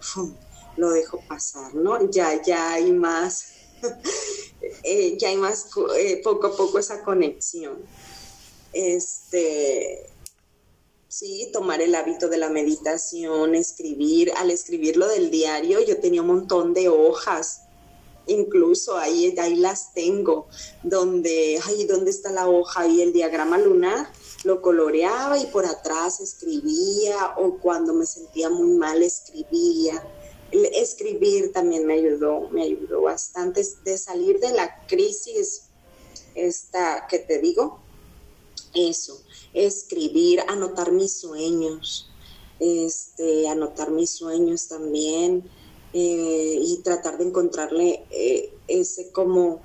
[0.77, 2.11] lo dejo pasar, ¿no?
[2.11, 3.49] Ya, ya hay más,
[4.83, 5.67] eh, ya hay más
[5.99, 7.79] eh, poco a poco esa conexión.
[8.73, 10.16] Este,
[11.19, 16.27] sí, tomar el hábito de la meditación, escribir, al escribirlo del diario, yo tenía un
[16.27, 17.63] montón de hojas
[18.27, 20.47] incluso ahí, ahí las tengo,
[20.83, 22.87] donde, ay, ¿dónde está la hoja?
[22.87, 24.11] Y el diagrama lunar
[24.45, 30.05] lo coloreaba y por atrás escribía, o cuando me sentía muy mal escribía.
[30.51, 35.63] escribir también me ayudó, me ayudó bastante de salir de la crisis
[36.35, 37.79] esta que te digo,
[38.75, 39.23] eso,
[39.57, 42.11] escribir, anotar mis sueños,
[42.61, 45.49] este, anotar mis sueños también,
[45.93, 49.63] eh, y tratar de encontrarle eh, ese como,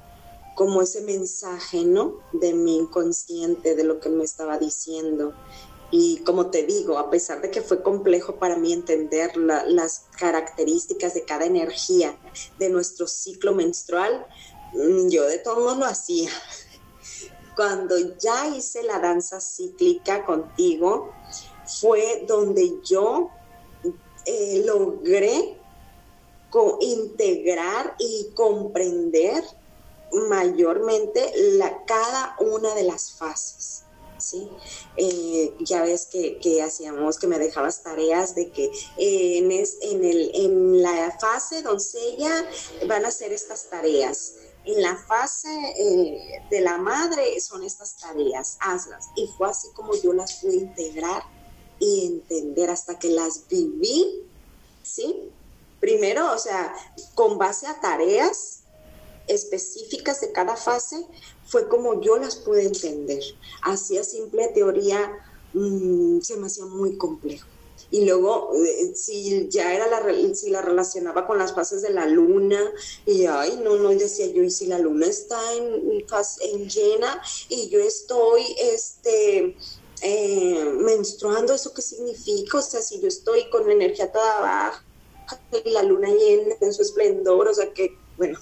[0.56, 2.20] como ese mensaje, ¿no?
[2.32, 5.34] De mi inconsciente, de lo que me estaba diciendo.
[5.92, 11.14] Y como te digo, a pesar de que fue complejo para mí entender las características
[11.14, 12.18] de cada energía
[12.58, 14.26] de nuestro ciclo menstrual,
[14.74, 16.30] mm, yo de todos modos lo hacía.
[17.62, 21.14] Cuando ya hice la danza cíclica contigo,
[21.80, 23.30] fue donde yo
[24.26, 25.60] eh, logré
[26.80, 29.44] integrar y comprender
[30.12, 31.32] mayormente
[31.86, 33.84] cada una de las fases.
[34.98, 41.62] Eh, ya ves que, hacíamos, que me dejabas tareas de que en, en, la fase
[41.62, 42.44] doncella
[42.88, 44.34] van a ser estas tareas.
[44.64, 49.10] En la fase eh, de la madre son estas tareas, hazlas.
[49.16, 51.24] Y fue así como yo las pude integrar
[51.80, 54.24] y entender hasta que las viví,
[54.84, 55.32] ¿sí?
[55.80, 56.76] Primero, o sea,
[57.16, 58.62] con base a tareas
[59.28, 61.08] específicas de cada fase,
[61.44, 63.24] fue como yo las pude entender.
[63.64, 65.12] Así a simple teoría
[65.54, 67.51] mm, se me hacía muy complejo.
[67.92, 70.02] Y luego, eh, si ya era la,
[70.34, 72.60] si la relacionaba con las fases de la luna,
[73.06, 76.06] y ay, no, no, decía yo, y si la luna está en,
[76.42, 79.58] en llena y yo estoy, este,
[80.02, 82.58] eh, menstruando, ¿eso qué significa?
[82.58, 84.86] O sea, si yo estoy con energía toda baja,
[85.66, 88.40] la luna llena en su esplendor, o sea que, bueno,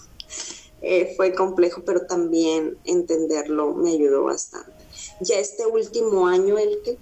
[0.82, 4.72] eh, fue complejo, pero también entenderlo me ayudó bastante.
[5.20, 6.98] Ya este último año, el que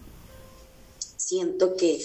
[1.18, 2.02] siento que,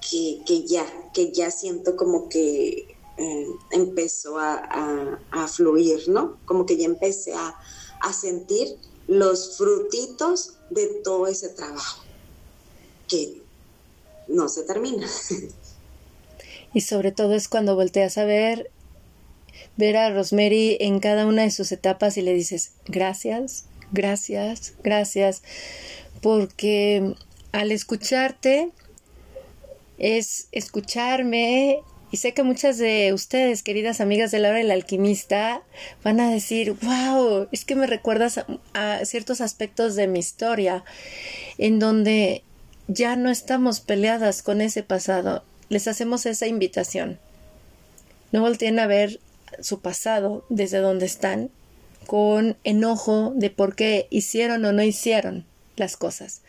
[0.00, 6.38] que, ya, que ya siento como que eh, empezó a, fluir, ¿no?
[6.44, 7.54] Como que ya empecé a,
[8.00, 12.02] a sentir los frutitos de todo ese trabajo
[13.08, 13.42] que
[14.28, 15.06] no se termina.
[16.74, 18.70] y sobre todo es cuando volteas a ver
[19.76, 25.42] ver a Rosemary en cada una de sus etapas y le dices gracias, gracias, gracias,
[26.22, 27.14] porque
[27.52, 28.70] al escucharte
[30.00, 35.62] es escucharme y sé que muchas de ustedes, queridas amigas de la hora del alquimista,
[36.02, 40.82] van a decir, wow, es que me recuerdas a, a ciertos aspectos de mi historia
[41.58, 42.42] en donde
[42.88, 47.20] ya no estamos peleadas con ese pasado, les hacemos esa invitación.
[48.32, 49.20] No volteen a ver
[49.60, 51.50] su pasado desde donde están
[52.06, 55.44] con enojo de por qué hicieron o no hicieron
[55.76, 56.42] las cosas.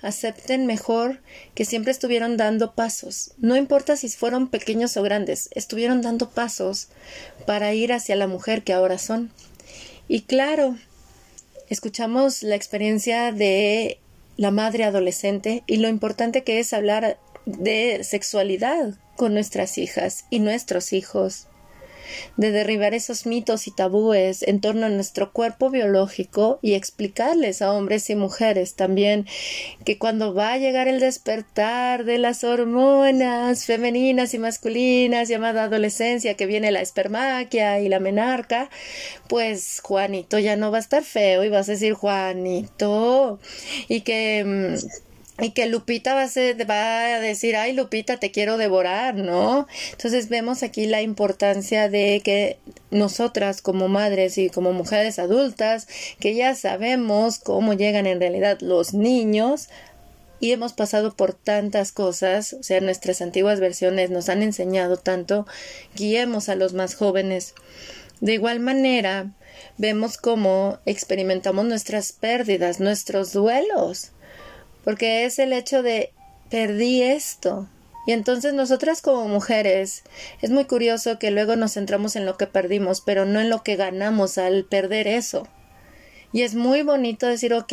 [0.00, 1.20] Acepten mejor
[1.54, 3.32] que siempre estuvieron dando pasos.
[3.38, 6.88] No importa si fueron pequeños o grandes, estuvieron dando pasos
[7.46, 9.32] para ir hacia la mujer que ahora son.
[10.06, 10.76] Y claro,
[11.68, 13.98] escuchamos la experiencia de
[14.36, 20.38] la madre adolescente y lo importante que es hablar de sexualidad con nuestras hijas y
[20.38, 21.47] nuestros hijos,
[22.36, 27.72] de derribar esos mitos y tabúes en torno a nuestro cuerpo biológico y explicarles a
[27.72, 29.26] hombres y mujeres también
[29.84, 36.34] que cuando va a llegar el despertar de las hormonas femeninas y masculinas llamada adolescencia,
[36.34, 38.70] que viene la espermaquia y la menarca,
[39.28, 43.38] pues Juanito ya no va a estar feo y vas a decir Juanito
[43.88, 45.07] y que mm,
[45.40, 49.68] y que Lupita va a, ser, va a decir, ay Lupita, te quiero devorar, ¿no?
[49.92, 52.58] Entonces vemos aquí la importancia de que
[52.90, 55.86] nosotras como madres y como mujeres adultas,
[56.18, 59.68] que ya sabemos cómo llegan en realidad los niños,
[60.40, 65.46] y hemos pasado por tantas cosas, o sea, nuestras antiguas versiones nos han enseñado tanto,
[65.96, 67.54] guiemos a los más jóvenes.
[68.20, 69.32] De igual manera,
[69.78, 74.12] vemos cómo experimentamos nuestras pérdidas, nuestros duelos
[74.88, 76.14] porque es el hecho de
[76.48, 77.68] perdí esto.
[78.06, 80.02] Y entonces nosotras como mujeres
[80.40, 83.62] es muy curioso que luego nos centramos en lo que perdimos, pero no en lo
[83.62, 85.46] que ganamos al perder eso.
[86.32, 87.70] Y es muy bonito decir, ok,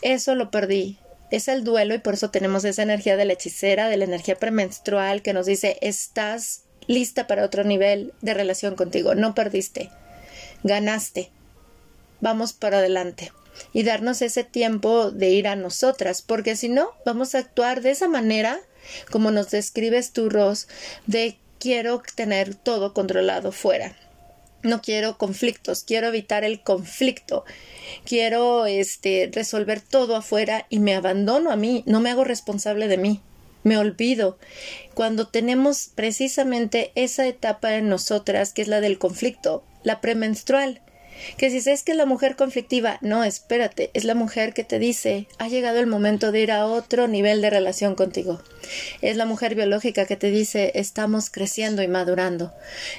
[0.00, 0.96] eso lo perdí.
[1.32, 4.36] Es el duelo y por eso tenemos esa energía de la hechicera, de la energía
[4.36, 9.16] premenstrual que nos dice, estás lista para otro nivel de relación contigo.
[9.16, 9.90] No perdiste,
[10.62, 11.32] ganaste.
[12.20, 13.32] Vamos para adelante
[13.72, 17.90] y darnos ese tiempo de ir a nosotras, porque si no, vamos a actuar de
[17.90, 18.60] esa manera,
[19.10, 20.68] como nos describes tú, Ros,
[21.06, 23.96] de quiero tener todo controlado fuera.
[24.62, 27.44] No quiero conflictos, quiero evitar el conflicto.
[28.04, 32.98] Quiero este resolver todo afuera y me abandono a mí, no me hago responsable de
[32.98, 33.20] mí.
[33.62, 34.38] Me olvido.
[34.94, 40.80] Cuando tenemos precisamente esa etapa en nosotras que es la del conflicto, la premenstrual,
[41.36, 45.26] que si es que la mujer conflictiva, no, espérate, es la mujer que te dice,
[45.38, 48.42] ha llegado el momento de ir a otro nivel de relación contigo.
[49.02, 52.52] Es la mujer biológica que te dice, estamos creciendo y madurando.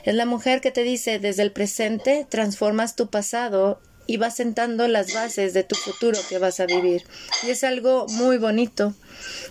[0.03, 4.87] Es la mujer que te dice, desde el presente transformas tu pasado y vas sentando
[4.87, 7.03] las bases de tu futuro que vas a vivir.
[7.45, 8.95] Y es algo muy bonito.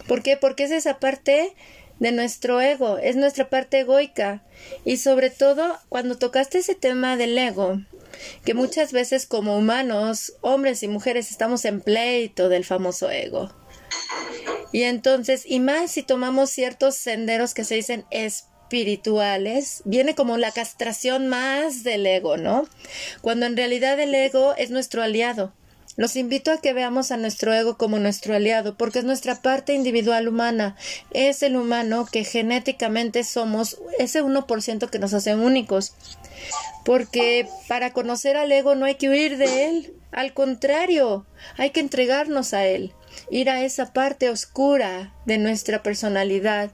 [0.08, 0.36] ¿Por qué?
[0.36, 1.54] Porque es esa parte
[1.99, 4.42] de nuestro ego, es nuestra parte egoica.
[4.84, 7.80] Y sobre todo, cuando tocaste ese tema del ego,
[8.44, 13.51] que muchas veces como humanos, hombres y mujeres, estamos en pleito del famoso ego.
[14.72, 20.53] Y entonces, y más si tomamos ciertos senderos que se dicen espirituales, viene como la
[20.53, 22.68] castración más del ego, ¿no?
[23.22, 25.55] Cuando en realidad el ego es nuestro aliado.
[25.99, 29.74] Los invito a que veamos a nuestro ego como nuestro aliado, porque es nuestra parte
[29.74, 30.76] individual humana,
[31.11, 35.94] es el humano que genéticamente somos ese 1% que nos hace únicos.
[36.84, 41.26] Porque para conocer al ego no hay que huir de él, al contrario,
[41.57, 42.94] hay que entregarnos a él
[43.30, 46.70] ir a esa parte oscura de nuestra personalidad.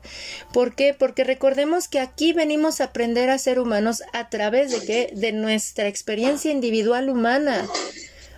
[0.53, 0.93] ¿Por qué?
[0.93, 5.12] Porque recordemos que aquí venimos a aprender a ser humanos a través de qué?
[5.14, 7.66] De nuestra experiencia individual humana.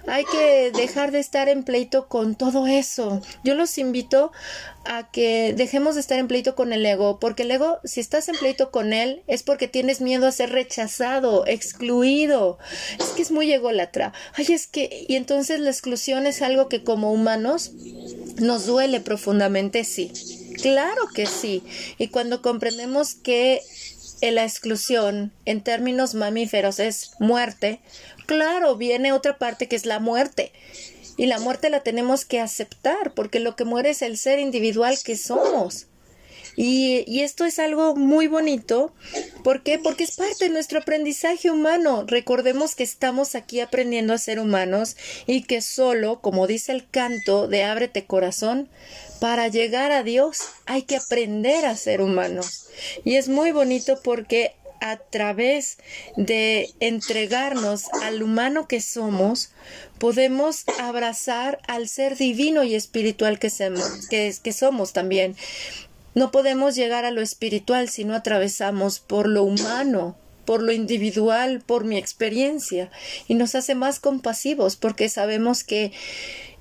[0.06, 3.22] Hay que dejar de estar en pleito con todo eso.
[3.44, 4.32] Yo los invito
[4.84, 8.28] a que dejemos de estar en pleito con el ego, porque el ego, si estás
[8.28, 12.58] en pleito con él, es porque tienes miedo a ser rechazado, excluido.
[12.98, 14.12] Es que es muy ególatra.
[14.34, 17.72] Ay, es que, y entonces la exclusión es algo que como humanos
[18.38, 20.12] nos duele profundamente, sí.
[20.62, 21.62] Claro que sí.
[21.98, 23.60] Y cuando comprendemos que
[24.22, 27.80] la exclusión en términos mamíferos es muerte,
[28.26, 30.52] claro, viene otra parte que es la muerte.
[31.16, 34.98] Y la muerte la tenemos que aceptar, porque lo que muere es el ser individual
[35.02, 35.86] que somos.
[36.56, 38.92] Y, esto es algo muy bonito.
[39.44, 39.78] ¿Por qué?
[39.78, 42.04] Porque es parte de nuestro aprendizaje humano.
[42.06, 44.96] Recordemos que estamos aquí aprendiendo a ser humanos
[45.26, 48.70] y que solo, como dice el canto de Ábrete corazón,
[49.20, 52.68] para llegar a Dios hay que aprender a ser humanos.
[53.04, 55.78] Y es muy bonito porque a través
[56.16, 59.50] de entregarnos al humano que somos,
[59.98, 63.50] podemos abrazar al ser divino y espiritual que,
[64.10, 65.36] que, somos también.
[66.14, 71.60] No podemos llegar a lo espiritual si no atravesamos por lo humano, por lo individual,
[71.60, 72.90] por mi experiencia,
[73.28, 75.92] y nos hace más compasivos porque sabemos que,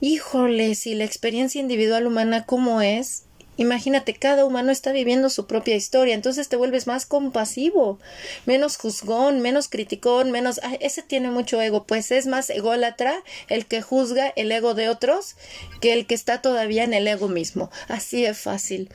[0.02, 3.24] híjole, si la experiencia individual humana como es,
[3.58, 8.00] Imagínate, cada humano está viviendo su propia historia, entonces te vuelves más compasivo,
[8.46, 13.82] menos juzgón, menos criticón, menos, ese tiene mucho ego, pues es más ególatra el que
[13.82, 15.36] juzga el ego de otros
[15.80, 17.72] que el que está todavía en el ego mismo.
[17.88, 18.90] Así es fácil.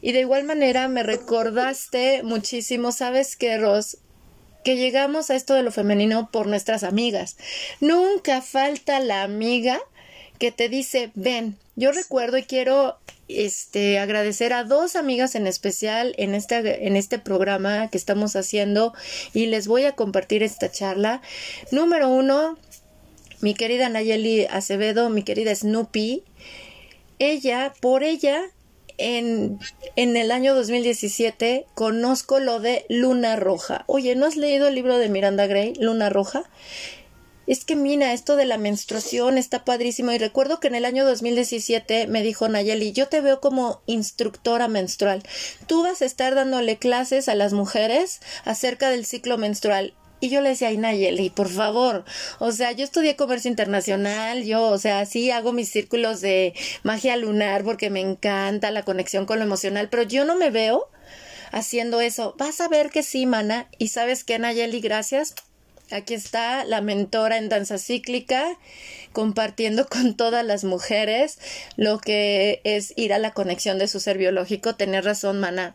[0.00, 3.98] Y de igual manera me recordaste muchísimo, ¿sabes qué, Ros?
[4.64, 7.36] que llegamos a esto de lo femenino por nuestras amigas.
[7.80, 9.80] Nunca falta la amiga
[10.38, 16.14] que te dice, ven, yo recuerdo y quiero este, agradecer a dos amigas en especial
[16.18, 18.92] en este, en este programa que estamos haciendo
[19.32, 21.22] y les voy a compartir esta charla.
[21.70, 22.58] Número uno,
[23.40, 26.22] mi querida Nayeli Acevedo, mi querida Snoopy.
[27.18, 28.42] Ella, por ella,
[28.98, 29.58] en,
[29.96, 33.84] en, el año 2017 conozco lo de Luna Roja.
[33.86, 36.44] Oye, ¿no has leído el libro de Miranda Gray, Luna Roja?
[37.50, 40.12] Es que mira, esto de la menstruación está padrísimo.
[40.12, 44.68] Y recuerdo que en el año 2017 me dijo Nayeli, yo te veo como instructora
[44.68, 45.24] menstrual.
[45.66, 49.94] Tú vas a estar dándole clases a las mujeres acerca del ciclo menstrual.
[50.20, 52.04] Y yo le decía, ay Nayeli, por favor,
[52.38, 57.16] o sea, yo estudié comercio internacional, yo, o sea, sí hago mis círculos de magia
[57.16, 60.88] lunar porque me encanta la conexión con lo emocional, pero yo no me veo
[61.50, 62.36] haciendo eso.
[62.38, 63.68] Vas a ver que sí, mana.
[63.78, 65.34] Y sabes qué, Nayeli, gracias.
[65.90, 68.56] Aquí está la mentora en danza cíclica
[69.12, 71.38] compartiendo con todas las mujeres
[71.76, 74.74] lo que es ir a la conexión de su ser biológico.
[74.74, 75.74] Tener razón, mana.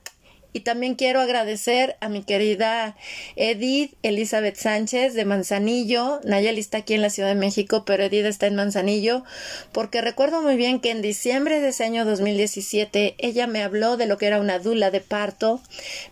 [0.56, 2.96] Y también quiero agradecer a mi querida
[3.36, 6.22] Edith Elizabeth Sánchez de Manzanillo.
[6.24, 9.26] Nayeli está aquí en la Ciudad de México, pero Edith está en Manzanillo,
[9.74, 14.06] porque recuerdo muy bien que en diciembre de ese año 2017 ella me habló de
[14.06, 15.60] lo que era una dula de parto,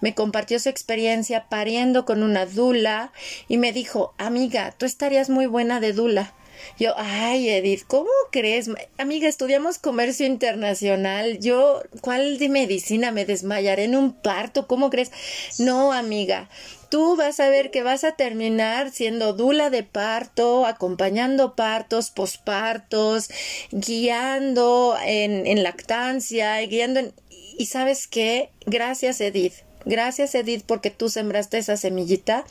[0.01, 3.13] me compartió su experiencia pariendo con una dula
[3.47, 6.33] y me dijo, amiga, tú estarías muy buena de dula.
[6.79, 8.69] Yo, ay, Edith, ¿cómo crees?
[8.97, 11.39] Amiga, estudiamos comercio internacional.
[11.39, 13.11] Yo, ¿cuál de medicina?
[13.11, 14.67] Me desmayaré en un parto.
[14.67, 15.11] ¿Cómo crees?
[15.59, 16.49] No, amiga.
[16.89, 23.29] Tú vas a ver que vas a terminar siendo dula de parto, acompañando partos, pospartos,
[23.71, 27.13] guiando en, en lactancia, guiando en...
[27.57, 28.49] Y sabes qué?
[28.65, 29.53] Gracias, Edith
[29.85, 32.45] Gracias, Edith, porque tú sembraste esa semillita.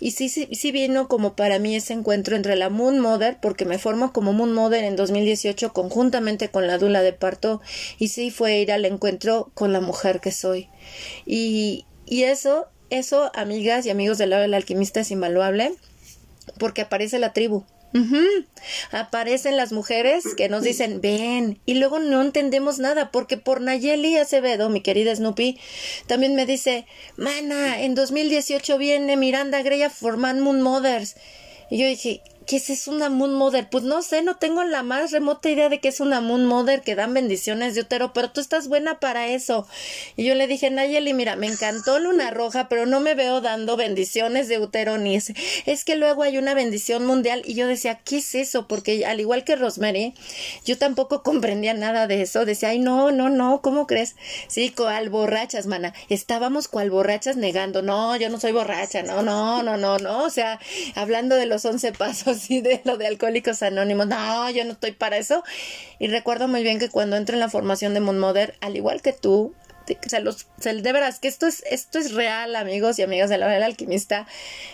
[0.00, 3.64] Y sí, sí, sí vino como para mí ese encuentro entre la Moon Mother, porque
[3.64, 7.60] me formo como Moon Mother en 2018 conjuntamente con la Dula de Parto.
[7.98, 10.68] Y sí fue ir al encuentro con la mujer que soy.
[11.26, 15.74] Y, y eso, eso, amigas y amigos del lado del alquimista, es invaluable,
[16.58, 17.64] porque aparece la tribu.
[18.90, 24.16] Aparecen las mujeres que nos dicen ven y luego no entendemos nada porque por Nayeli
[24.18, 25.58] Acevedo, mi querida Snoopy,
[26.06, 26.86] también me dice,
[27.16, 31.16] mana, en 2018 viene Miranda Grey a formar Moon Mothers.
[31.70, 33.68] Y yo dije, ¿qué es, una Moon Mother?
[33.68, 36.80] Pues no sé, no tengo la más remota idea de qué es una Moon Mother
[36.80, 39.68] que dan bendiciones de útero, pero tú estás buena para eso.
[40.16, 43.76] Y yo le dije, Nayeli, mira, me encantó Luna Roja, pero no me veo dando
[43.76, 45.34] bendiciones de útero ni ese.
[45.66, 48.66] Es que luego hay una bendición mundial y yo decía, ¿qué es eso?
[48.66, 50.14] Porque al igual que Rosemary,
[50.64, 52.46] yo tampoco comprendía nada de eso.
[52.46, 54.16] Decía, ay, no, no, no, ¿cómo crees?
[54.46, 55.92] Sí, cual borrachas, mana.
[56.08, 60.24] Estábamos cual borrachas negando, no, yo no soy borracha, no, no, no, no, no.
[60.24, 60.58] O sea,
[60.94, 64.06] hablando de los once pasos así de lo de Alcohólicos Anónimos.
[64.06, 65.42] No, yo no estoy para eso.
[65.98, 69.02] Y recuerdo muy bien que cuando entro en la formación de Moon Mother, al igual
[69.02, 69.54] que tú,
[70.06, 73.48] se los, de veras que esto es, esto es real, amigos y amigas de la
[73.48, 74.26] del alquimista.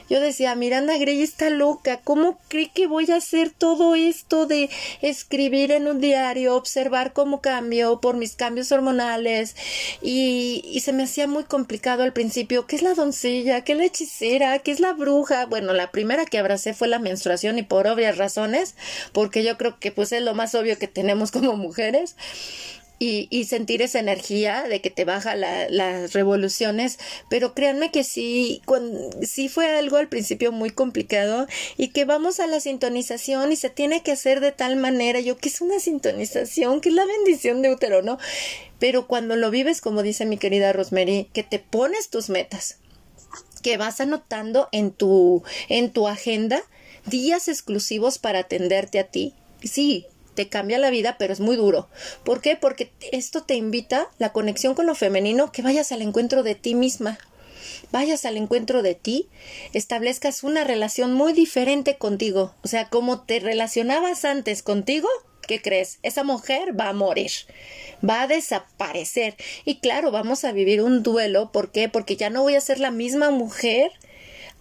[0.09, 4.71] Yo decía, Miranda Gray está loca, ¿cómo cree que voy a hacer todo esto de
[5.03, 9.55] escribir en un diario, observar cómo cambio por mis cambios hormonales?
[10.03, 13.63] Y, y se me hacía muy complicado al principio, ¿qué es la doncella?
[13.63, 14.59] ¿Qué es la hechicera?
[14.59, 15.47] ¿Qué es la bruja?
[15.47, 18.75] Bueno, la primera que abracé fue la menstruación y por obvias razones,
[19.13, 22.17] porque yo creo que pues es lo más obvio que tenemos como mujeres
[22.99, 28.63] y, sentir esa energía de que te baja las revoluciones, pero créanme que sí,
[29.23, 33.71] sí fue algo al principio muy complicado y que vamos a la sintonización y se
[33.71, 37.63] tiene que hacer de tal manera, yo que es una sintonización, que es la bendición
[37.63, 38.19] de útero, ¿no?
[38.79, 42.79] Pero cuando lo vives, como dice mi querida Rosemary, que te pones tus metas,
[43.63, 46.63] que vas anotando en tu, en tu agenda
[47.07, 49.35] días exclusivos para atenderte a ti.
[49.63, 51.89] Sí, te cambia la vida, pero es muy duro.
[52.25, 52.57] ¿Por qué?
[52.57, 56.75] Porque esto te invita, la conexión con lo femenino, que vayas al encuentro de ti
[56.75, 57.19] misma.
[57.93, 59.29] Vayas al encuentro de ti,
[59.73, 62.55] establezcas una relación muy diferente contigo.
[62.63, 65.09] O sea, como te relacionabas antes contigo,
[65.47, 65.99] ¿qué crees?
[66.03, 67.31] Esa mujer va a morir,
[68.07, 69.37] va a desaparecer.
[69.65, 71.53] Y claro, vamos a vivir un duelo.
[71.53, 71.89] ¿Por qué?
[71.89, 73.93] Porque ya no voy a ser la misma mujer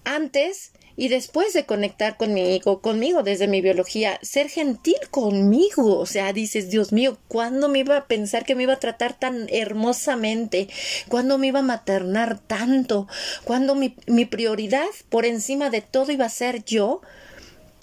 [0.04, 6.34] antes y después de conectar conmigo, conmigo desde mi biología, ser gentil conmigo, o sea,
[6.34, 10.68] dices, Dios mío, ¿cuándo me iba a pensar que me iba a tratar tan hermosamente?
[11.08, 13.08] ¿Cuándo me iba a maternar tanto?
[13.44, 17.02] ¿Cuándo mi, mi prioridad por encima de todo iba a ser yo?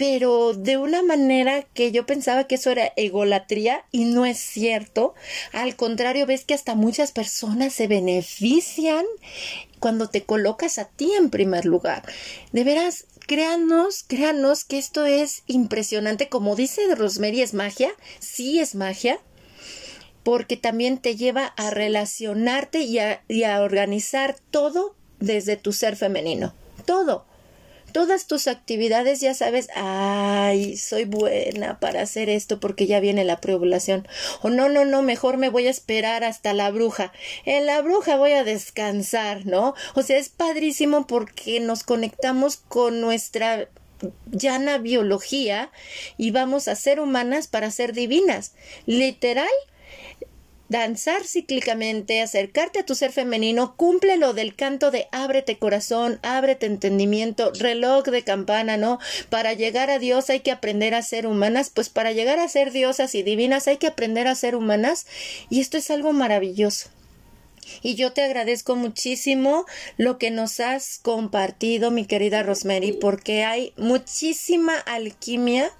[0.01, 5.13] pero de una manera que yo pensaba que eso era egolatría y no es cierto.
[5.53, 9.05] Al contrario, ves que hasta muchas personas se benefician
[9.81, 12.05] cuando te colocas a ti en primer lugar.
[12.53, 16.29] De veras, créanos, créanos que esto es impresionante.
[16.29, 17.91] Como dice Rosemary, es magia.
[18.21, 19.19] Sí es magia.
[20.23, 25.97] Porque también te lleva a relacionarte y a, y a organizar todo desde tu ser
[25.97, 26.55] femenino.
[26.85, 27.25] Todo
[27.91, 33.41] todas tus actividades ya sabes, ay, soy buena para hacer esto porque ya viene la
[33.41, 34.07] preovulación.
[34.43, 37.13] O no, no, no, mejor me voy a esperar hasta la bruja.
[37.45, 39.75] En la bruja voy a descansar, ¿no?
[39.95, 43.69] O sea, es padrísimo porque nos conectamos con nuestra
[44.31, 45.71] llana biología
[46.17, 48.55] y vamos a ser humanas para ser divinas.
[48.87, 49.49] Literal,
[50.71, 56.67] danzar cíclicamente, acercarte a tu ser femenino, cumple lo del canto de ábrete corazón, ábrete
[56.67, 59.01] entendimiento, reloj de campana, ¿no?
[59.29, 62.71] Para llegar a Dios hay que aprender a ser humanas, pues para llegar a ser
[62.71, 65.07] diosas y divinas hay que aprender a ser humanas
[65.51, 66.89] y esto es algo maravilloso.
[67.83, 69.67] Y yo te agradezco muchísimo
[69.97, 75.73] lo que nos has compartido, mi querida Rosemary, porque hay muchísima alquimia,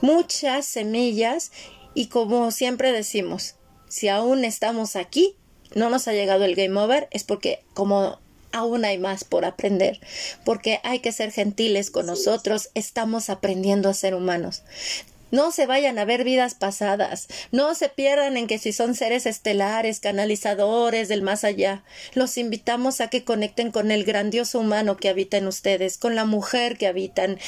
[0.00, 1.52] muchas semillas
[1.94, 3.56] y como siempre decimos,
[3.92, 5.36] si aún estamos aquí,
[5.74, 8.18] no nos ha llegado el game over, es porque como
[8.50, 10.00] aún hay más por aprender,
[10.46, 14.62] porque hay que ser gentiles con nosotros, estamos aprendiendo a ser humanos.
[15.30, 19.26] No se vayan a ver vidas pasadas, no se pierdan en que si son seres
[19.26, 21.84] estelares, canalizadores del más allá,
[22.14, 26.24] los invitamos a que conecten con el grandioso humano que habita en ustedes, con la
[26.24, 27.38] mujer que habitan.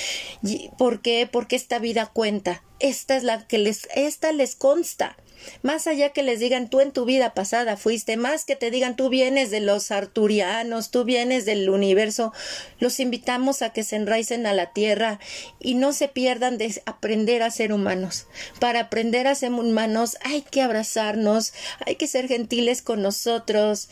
[0.77, 1.27] ¿Por qué?
[1.31, 2.63] Porque esta vida cuenta.
[2.81, 5.17] Esta es la que les, esta les consta.
[5.63, 8.97] Más allá que les digan tú en tu vida pasada fuiste, más que te digan
[8.97, 12.33] tú vienes de los arturianos, tú vienes del universo,
[12.79, 15.19] los invitamos a que se enraicen a la tierra
[15.61, 18.27] y no se pierdan de aprender a ser humanos.
[18.61, 21.53] Para aprender a ser humanos hay que abrazarnos,
[21.87, 23.89] hay que ser gentiles con nosotros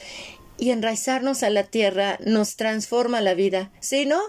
[0.59, 3.73] y enraizarnos a la tierra nos transforma la vida.
[3.81, 4.21] Si no,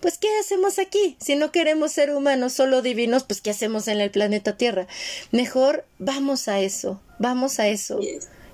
[0.00, 1.16] pues ¿qué hacemos aquí?
[1.20, 4.86] Si no queremos ser humanos, solo divinos, pues ¿qué hacemos en el planeta Tierra?
[5.30, 8.00] Mejor vamos a eso, vamos a eso.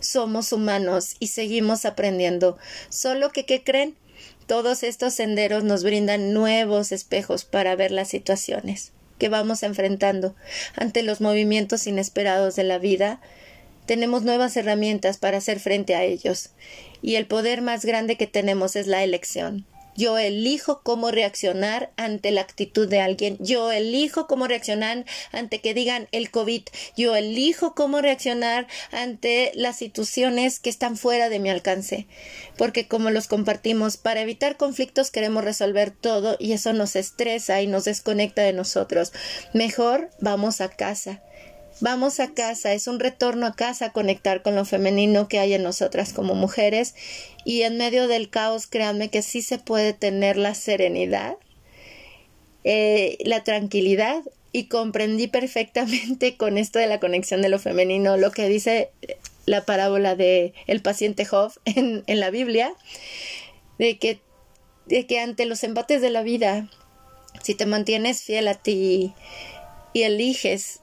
[0.00, 2.58] Somos humanos y seguimos aprendiendo.
[2.88, 3.96] Solo que, ¿qué creen?
[4.46, 10.34] Todos estos senderos nos brindan nuevos espejos para ver las situaciones que vamos enfrentando
[10.74, 13.20] ante los movimientos inesperados de la vida.
[13.86, 16.50] Tenemos nuevas herramientas para hacer frente a ellos.
[17.02, 19.64] Y el poder más grande que tenemos es la elección.
[19.96, 23.36] Yo elijo cómo reaccionar ante la actitud de alguien.
[23.40, 26.62] Yo elijo cómo reaccionar ante que digan el COVID.
[26.96, 32.06] Yo elijo cómo reaccionar ante las situaciones que están fuera de mi alcance.
[32.56, 37.66] Porque como los compartimos, para evitar conflictos queremos resolver todo y eso nos estresa y
[37.66, 39.12] nos desconecta de nosotros.
[39.52, 41.22] Mejor vamos a casa
[41.80, 45.62] Vamos a casa, es un retorno a casa conectar con lo femenino que hay en
[45.62, 46.94] nosotras como mujeres.
[47.44, 51.36] Y en medio del caos créanme que sí se puede tener la serenidad,
[52.64, 54.22] eh, la tranquilidad
[54.52, 58.90] y comprendí perfectamente con esto de la conexión de lo femenino lo que dice
[59.44, 62.72] la parábola de el paciente Job en, en la Biblia
[63.78, 64.18] de que,
[64.86, 66.68] de que ante los embates de la vida
[67.42, 69.12] si te mantienes fiel a ti
[69.92, 70.80] y eliges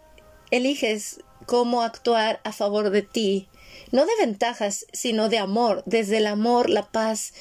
[0.53, 3.49] eliges cómo actuar a favor de ti,
[3.91, 7.33] no de ventajas, sino de amor, desde el amor, la paz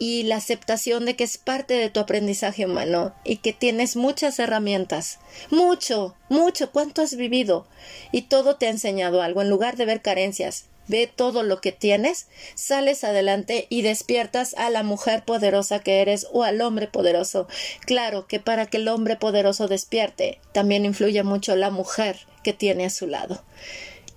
[0.00, 4.40] y la aceptación de que es parte de tu aprendizaje humano y que tienes muchas
[4.40, 5.20] herramientas,
[5.50, 7.68] mucho, mucho, cuánto has vivido
[8.10, 9.42] y todo te ha enseñado algo.
[9.42, 10.69] En lugar de ver carencias.
[10.90, 12.26] Ve todo lo que tienes,
[12.56, 17.46] sales adelante y despiertas a la mujer poderosa que eres o al hombre poderoso.
[17.86, 22.86] Claro que para que el hombre poderoso despierte, también influye mucho la mujer que tiene
[22.86, 23.40] a su lado.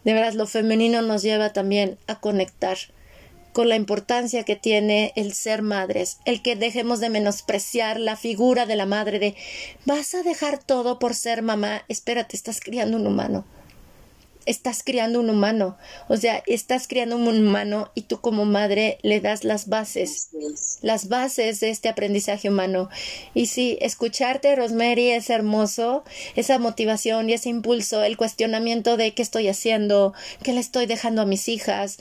[0.03, 2.79] De veras, lo femenino nos lleva también a conectar
[3.51, 8.65] con la importancia que tiene el ser madres, el que dejemos de menospreciar la figura
[8.65, 9.35] de la madre de
[9.85, 13.45] vas a dejar todo por ser mamá, espérate, estás criando un humano
[14.45, 15.77] estás criando un humano,
[16.07, 20.29] o sea, estás criando un humano y tú como madre le das las bases,
[20.81, 22.89] las bases de este aprendizaje humano.
[23.33, 26.03] Y sí, escucharte, Rosemary, es hermoso,
[26.35, 30.13] esa motivación y ese impulso, el cuestionamiento de qué estoy haciendo,
[30.43, 31.97] qué le estoy dejando a mis hijas,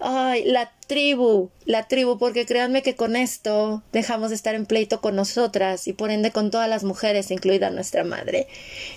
[0.00, 5.00] ay, la tribu, la tribu, porque créanme que con esto dejamos de estar en pleito
[5.00, 8.46] con nosotras y por ende con todas las mujeres, incluida nuestra madre.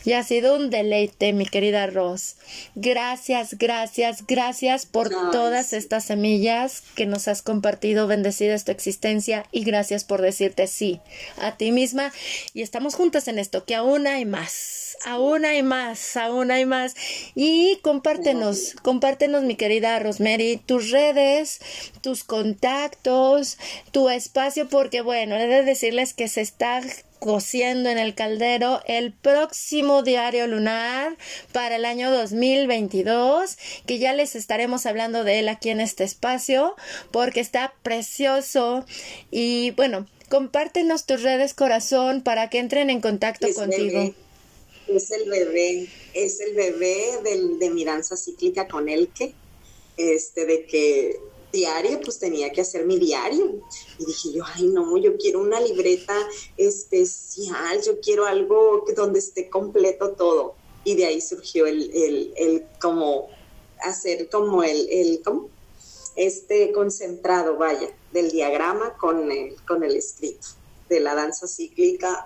[0.05, 2.35] Y ha sido un deleite, mi querida Ros.
[2.75, 8.07] Gracias, gracias, gracias por todas estas semillas que nos has compartido.
[8.07, 10.99] Bendecida es tu existencia y gracias por decirte sí
[11.37, 12.11] a ti misma.
[12.53, 16.95] Y estamos juntas en esto, que aún hay más aún hay más, aún hay más.
[17.35, 21.59] Y compártenos, compártenos, mi querida Rosemary, tus redes,
[22.01, 23.57] tus contactos,
[23.91, 26.81] tu espacio, porque bueno, he de decirles que se está
[27.19, 31.17] cociendo en el caldero el próximo diario lunar
[31.51, 33.57] para el año 2022
[33.87, 36.75] que ya les estaremos hablando de él aquí en este espacio
[37.09, 38.85] porque está precioso.
[39.31, 44.13] Y bueno compártenos tus redes corazón para que entren en contacto contigo.
[44.87, 49.33] Es el bebé, es el bebé del, de miranza cíclica con el que,
[49.97, 51.19] este, de que
[51.51, 53.61] diario, pues tenía que hacer mi diario.
[53.97, 56.15] Y dije yo, ay no, yo quiero una libreta
[56.57, 60.55] especial, yo quiero algo donde esté completo todo.
[60.83, 63.27] Y de ahí surgió el, el, el como
[63.81, 65.49] hacer como el, el ¿cómo?
[66.15, 70.47] este concentrado, vaya, del diagrama con el, con el escrito
[70.89, 72.25] de la danza cíclica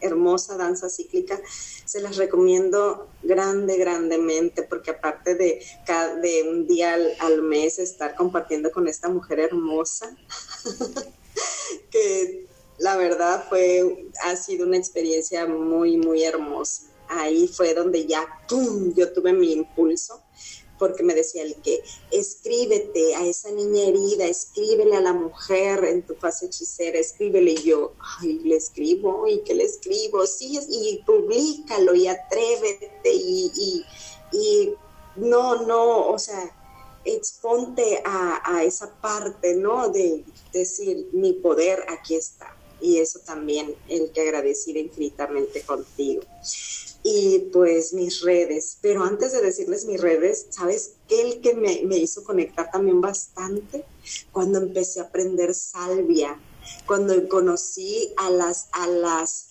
[0.00, 1.40] hermosa danza cíclica.
[1.84, 5.64] Se las recomiendo grande, grandemente, porque aparte de,
[6.22, 10.16] de un día al, mes estar compartiendo con esta mujer hermosa,
[11.90, 12.46] que
[12.78, 16.82] la verdad fue, ha sido una experiencia muy, muy hermosa.
[17.08, 18.26] Ahí fue donde ya,
[18.94, 20.22] yo tuve mi impulso
[20.78, 26.02] porque me decía el que escríbete a esa niña herida, escríbele a la mujer en
[26.02, 31.02] tu fase hechicera, escríbele y yo, ay, le escribo, y que le escribo, sí, y
[31.04, 33.84] públicalo y atrévete y,
[34.32, 34.74] y,
[35.16, 36.54] no, no, o sea,
[37.04, 39.88] exponte a, a esa parte, ¿no?
[39.88, 42.54] De decir, mi poder aquí está.
[42.80, 46.22] Y eso también el que agradecer infinitamente contigo
[47.10, 48.78] y pues mis redes.
[48.82, 51.22] Pero antes de decirles mis redes, ¿sabes qué?
[51.22, 53.84] El que me, hizo conectar también bastante
[54.30, 56.38] cuando empecé a aprender salvia,
[56.86, 59.50] cuando conocí a las, a las,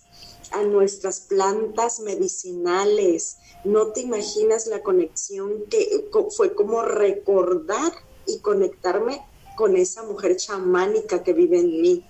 [0.52, 3.38] a nuestras plantas medicinales.
[3.64, 7.92] No te imaginas la conexión que fue como recordar
[8.28, 12.06] y conectarme con esa mujer chamánica que vive en mí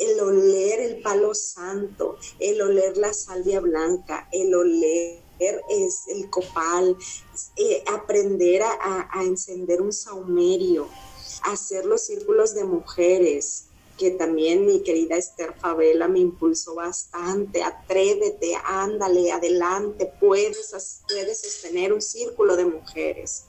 [0.00, 5.20] el oler el palo santo, el oler la salvia blanca, el oler
[5.68, 6.96] es el copal,
[7.56, 10.88] eh, aprender a, encender un saumerio,
[11.44, 13.64] hacer los círculos de mujeres,
[13.98, 17.62] que también mi querida Esther Favela me impulsó bastante.
[17.62, 20.72] Atrévete, ándale, adelante, puedes,
[21.06, 23.44] puedes sostener un círculo de mujeres.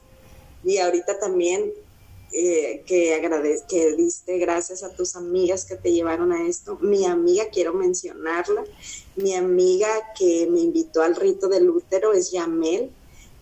[0.64, 1.74] Y ahorita también
[2.34, 6.78] eh, que, agradez que diste gracias a tus amigas que te llevaron a esto.
[6.82, 8.64] Mi amiga, quiero mencionarla,
[9.16, 12.92] mi amiga que me invitó al rito del útero es Yamel.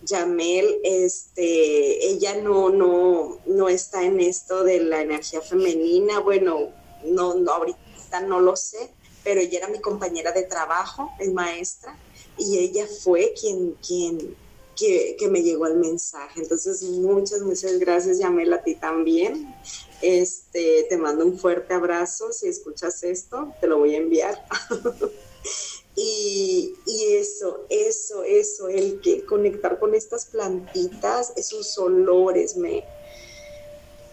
[0.02, 6.70] Yamel, este, ella no, no, no está en esto de la energía femenina, bueno,
[7.04, 8.90] no, no, ahorita no lo sé,
[9.22, 11.98] pero ella era mi compañera de trabajo, es maestra,
[12.38, 14.34] y ella fue quien, quien
[15.18, 16.40] que, me llegó el mensaje.
[16.40, 19.54] Entonces, muchas, muchas gracias, Yamela, a ti también.
[20.00, 22.32] Este, te mando un fuerte abrazo.
[22.32, 24.42] Si escuchas esto, te lo voy a enviar.
[25.96, 26.74] y,
[27.12, 32.84] eso, eso, eso, el que conectar con estas plantitas, esos olores, me,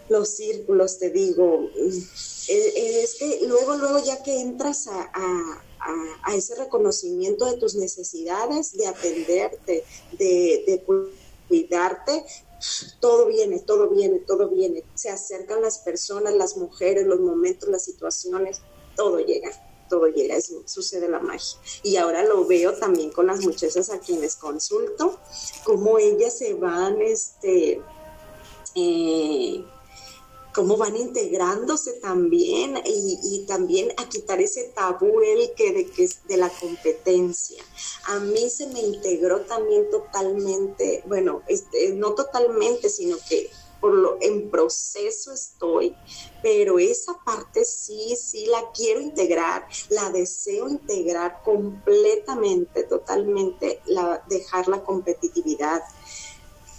[0.10, 5.64] los círculos, te digo, es que luego, luego ya que entras a,
[6.34, 9.84] ese reconocimiento de tus necesidades, de atenderte,
[10.18, 10.84] de,
[11.48, 12.26] cuidarte,
[13.00, 14.84] todo viene, todo viene, todo viene.
[14.96, 18.62] Se acercan las personas, las mujeres, los momentos, las situaciones,
[18.96, 19.52] todo llega,
[19.90, 21.60] todo llega, eso sucede la magia.
[21.84, 25.20] Y ahora lo veo también con las muchachas a quienes consulto,
[25.64, 27.82] cómo ellas se van, este,
[28.76, 29.64] eh,
[30.58, 36.36] cómo van integrándose también y, también a quitar ese tabú el que de, que de
[36.36, 37.64] la competencia.
[38.08, 44.18] A mí se me integró también totalmente, bueno, este, no totalmente, sino que por lo
[44.20, 45.96] en proceso estoy,
[46.42, 54.68] pero esa parte sí, sí la quiero integrar, la deseo integrar completamente, totalmente, la, dejar
[54.70, 55.84] la competitividad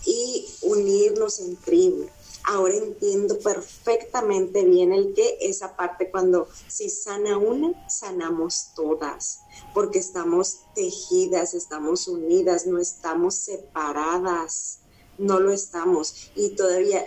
[0.04, 2.08] y unirnos en tribu
[2.44, 9.40] ahora entiendo perfectamente bien el que esa parte cuando si sana una, sanamos todas,
[9.74, 14.78] porque estamos tejidas, estamos unidas, no estamos separadas,
[15.18, 16.30] no lo estamos.
[16.34, 17.04] Y todavía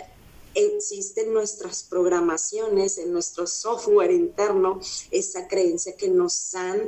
[0.53, 4.79] existen nuestras programaciones, en nuestro software interno,
[5.11, 6.79] esa creencia que nos han...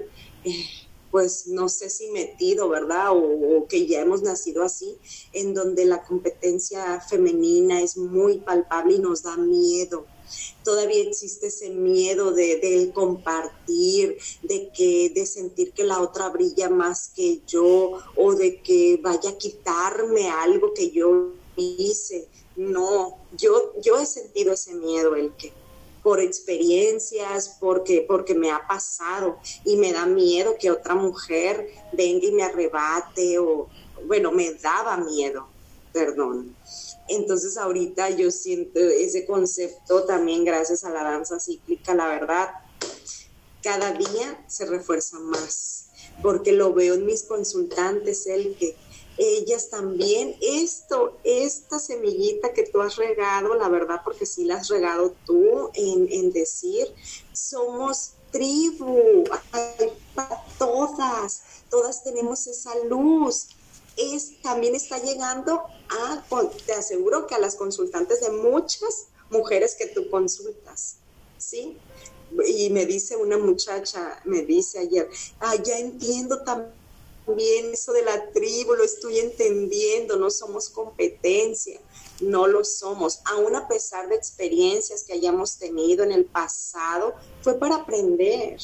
[0.44, 0.66] Eh,
[1.14, 3.12] pues no sé si metido, ¿verdad?
[3.12, 4.98] O, que ya hemos nacido así,
[5.32, 10.08] en donde la competencia femenina es muy palpable y nos da miedo.
[10.64, 17.12] Todavía existe ese miedo de, compartir, de que, de sentir que la otra brilla más
[17.16, 22.28] que yo, o de que vaya a quitarme algo que yo hice.
[22.56, 25.54] No, yo, yo he sentido ese miedo, el que
[26.04, 32.28] por experiencias, porque, porque me ha pasado y me da miedo que otra mujer venga
[32.28, 33.70] y me arrebate o,
[34.06, 35.48] bueno, me daba miedo,
[35.94, 36.56] perdón.
[37.08, 42.50] Entonces ahorita yo siento ese concepto también gracias a la danza cíclica, la verdad,
[43.62, 45.88] cada día se refuerza más,
[46.22, 48.76] porque lo veo en mis consultantes, el que
[49.18, 50.36] ellas también.
[50.42, 55.70] Esto, esta semillita que tú has regado, la verdad, porque sí la has regado tú
[55.74, 56.88] en, decir,
[57.34, 59.24] somos tribu,
[60.58, 63.48] todas, todas tenemos esa luz.
[63.96, 66.26] Es, también está llegando a,
[66.66, 70.96] te aseguro que a las consultantes de muchas mujeres que tú consultas,
[71.38, 71.78] ¿sí?
[72.48, 75.08] Y me dice una muchacha, me dice ayer,
[75.40, 76.83] ah, ya entiendo también
[77.74, 81.80] eso de la tribu, lo estoy entendiendo, no somos competencia,
[82.20, 87.58] no lo somos, aún a pesar de experiencias que hayamos tenido en el pasado, fue
[87.58, 88.60] para aprender,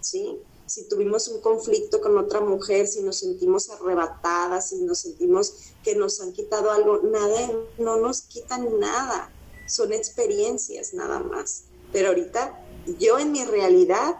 [0.00, 0.38] ¿sí?
[0.66, 5.94] Si tuvimos un conflicto con otra mujer, si nos sentimos arrebatadas, si nos sentimos que
[5.94, 9.30] nos han quitado algo, nada, no nos quitan nada,
[9.66, 11.64] son experiencias nada más.
[11.92, 12.58] Pero ahorita
[12.98, 14.16] yo en mi realidad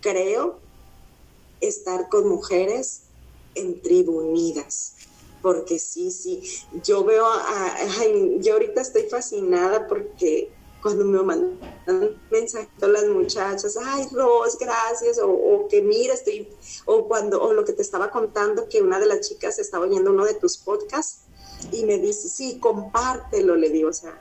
[0.00, 0.58] creo
[1.60, 3.02] estar con mujeres
[3.58, 4.94] en tribu unidas
[5.42, 6.42] porque sí, sí,
[6.84, 7.76] yo veo, a,
[8.40, 10.52] yo ahorita estoy fascinada porque
[10.82, 11.58] cuando me mandan
[12.30, 16.48] mensajes las muchachas, ay Ros, gracias, o, que mira, estoy,
[16.86, 20.10] o cuando, o lo que te estaba contando, que una de las chicas estaba oyendo
[20.10, 21.20] uno de tus podcasts
[21.72, 24.20] y me dice, sí, compártelo, le digo, o sea,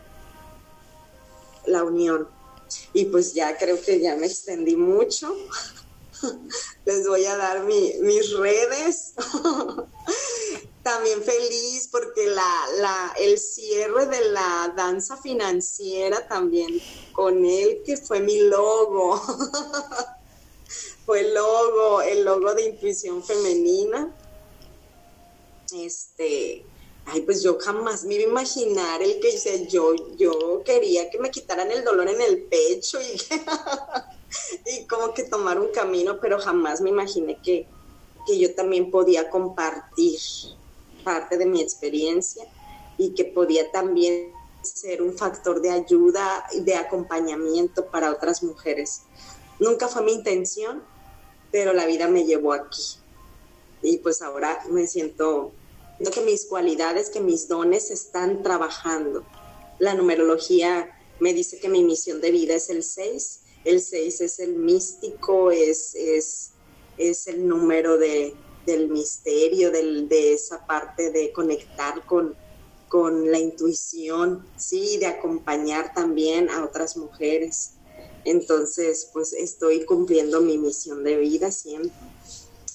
[1.65, 2.27] la unión.
[2.93, 5.33] Y pues ya creo que ya me extendí mucho.
[6.85, 9.13] Les voy a dar mis redes.
[10.87, 18.21] también feliz porque la, el cierre de la danza financiera también con él, que fue
[18.21, 19.21] mi logo.
[21.05, 24.15] fue el logo, el logo de intuición femenina.
[25.73, 26.65] Este,
[27.03, 31.19] ay, pues yo jamás me iba a imaginar el que dice, yo, yo quería que
[31.19, 33.17] me quitaran el dolor en el pecho y,
[34.65, 37.67] y como que tomar un camino, pero jamás me imaginé que,
[38.25, 40.19] que yo también podía compartir
[41.03, 42.45] parte de mi experiencia
[42.97, 49.03] y que podía también ser un factor de ayuda y de acompañamiento para otras mujeres.
[49.59, 50.83] Nunca fue mi intención,
[51.51, 52.99] pero la vida me llevó aquí.
[53.81, 55.51] Y pues ahora me siento,
[56.13, 59.23] que mis cualidades, que mis dones están trabajando.
[59.79, 63.41] La numerología me dice que mi misión de vida es el 6.
[63.67, 66.51] El 6 es el místico, es, es,
[66.97, 68.33] es el número de,
[68.65, 72.33] del misterio, del, de esa parte de conectar con,
[72.87, 77.71] con la intuición, sí, de acompañar también a otras mujeres.
[78.23, 81.91] Entonces, pues estoy cumpliendo mi misión de vida siempre.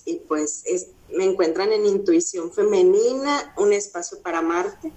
[0.04, 0.62] Y pues
[1.08, 4.92] me encuentran en Intuición Femenina, un espacio para Marte.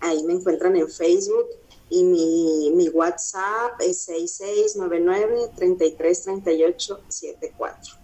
[0.00, 1.46] Ahí me encuentran en Facebook
[1.88, 7.94] y mi, mi WhatsApp es 6699 333874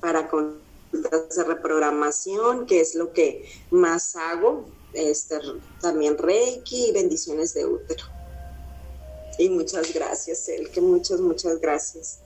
[0.00, 5.40] para con de reprogramación, que es lo que más hago, este,
[5.80, 8.04] también Reiki y bendiciones de útero.
[9.38, 12.20] Y muchas gracias, El, que muchas, muchas gracias.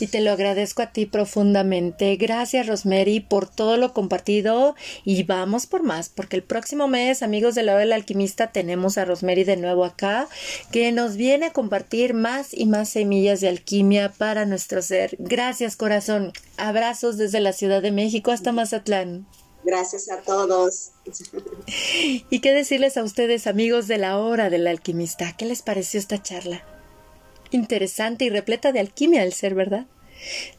[0.00, 2.16] Y te lo agradezco a ti profundamente.
[2.16, 4.74] Gracias, Rosemary, por todo lo compartido.
[5.04, 8.98] Y vamos por más, porque el próximo mes, amigos de la hora del alquimista, tenemos
[8.98, 10.28] a Rosemary de nuevo acá,
[10.70, 15.16] que nos viene a compartir más y más semillas de alquimia para nuestro ser.
[15.18, 16.32] Gracias, corazón.
[16.56, 19.26] Abrazos desde la Ciudad de México hasta Mazatlán.
[19.64, 20.92] Gracias a todos.
[22.30, 25.34] ¿Y qué decirles a ustedes, amigos de la hora del alquimista?
[25.36, 26.62] ¿Qué les pareció esta charla?
[27.50, 29.86] Interesante y repleta de alquimia al ser, ¿verdad?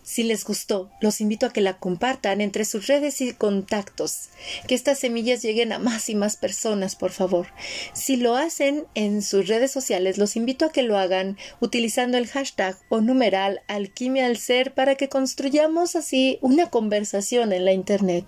[0.03, 4.29] Si les gustó, los invito a que la compartan entre sus redes y contactos,
[4.67, 7.47] que estas semillas lleguen a más y más personas, por favor.
[7.93, 12.27] Si lo hacen en sus redes sociales, los invito a que lo hagan utilizando el
[12.27, 18.25] hashtag o numeral alquimia al ser para que construyamos así una conversación en la Internet.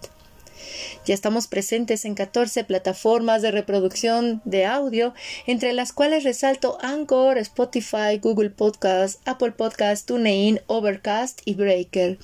[1.06, 5.14] Ya estamos presentes en 14 plataformas de reproducción de audio,
[5.48, 12.20] entre las cuales resalto Anchor, Spotify, Google Podcast, Apple Podcast, TuneIn, Overcast y Breaker.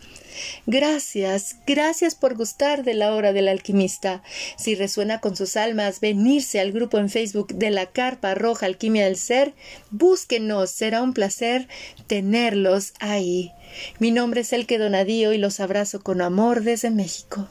[0.66, 4.22] Gracias, gracias por gustar de la hora del alquimista.
[4.58, 9.06] Si resuena con sus almas venirse al grupo en Facebook de la Carpa Roja Alquimia
[9.06, 9.54] del Ser,
[9.90, 11.68] búsquenos, será un placer
[12.08, 13.52] tenerlos ahí.
[14.00, 17.48] Mi nombre es Elke Donadío y los abrazo con amor desde México.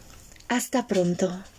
[0.49, 1.56] Hasta pronto.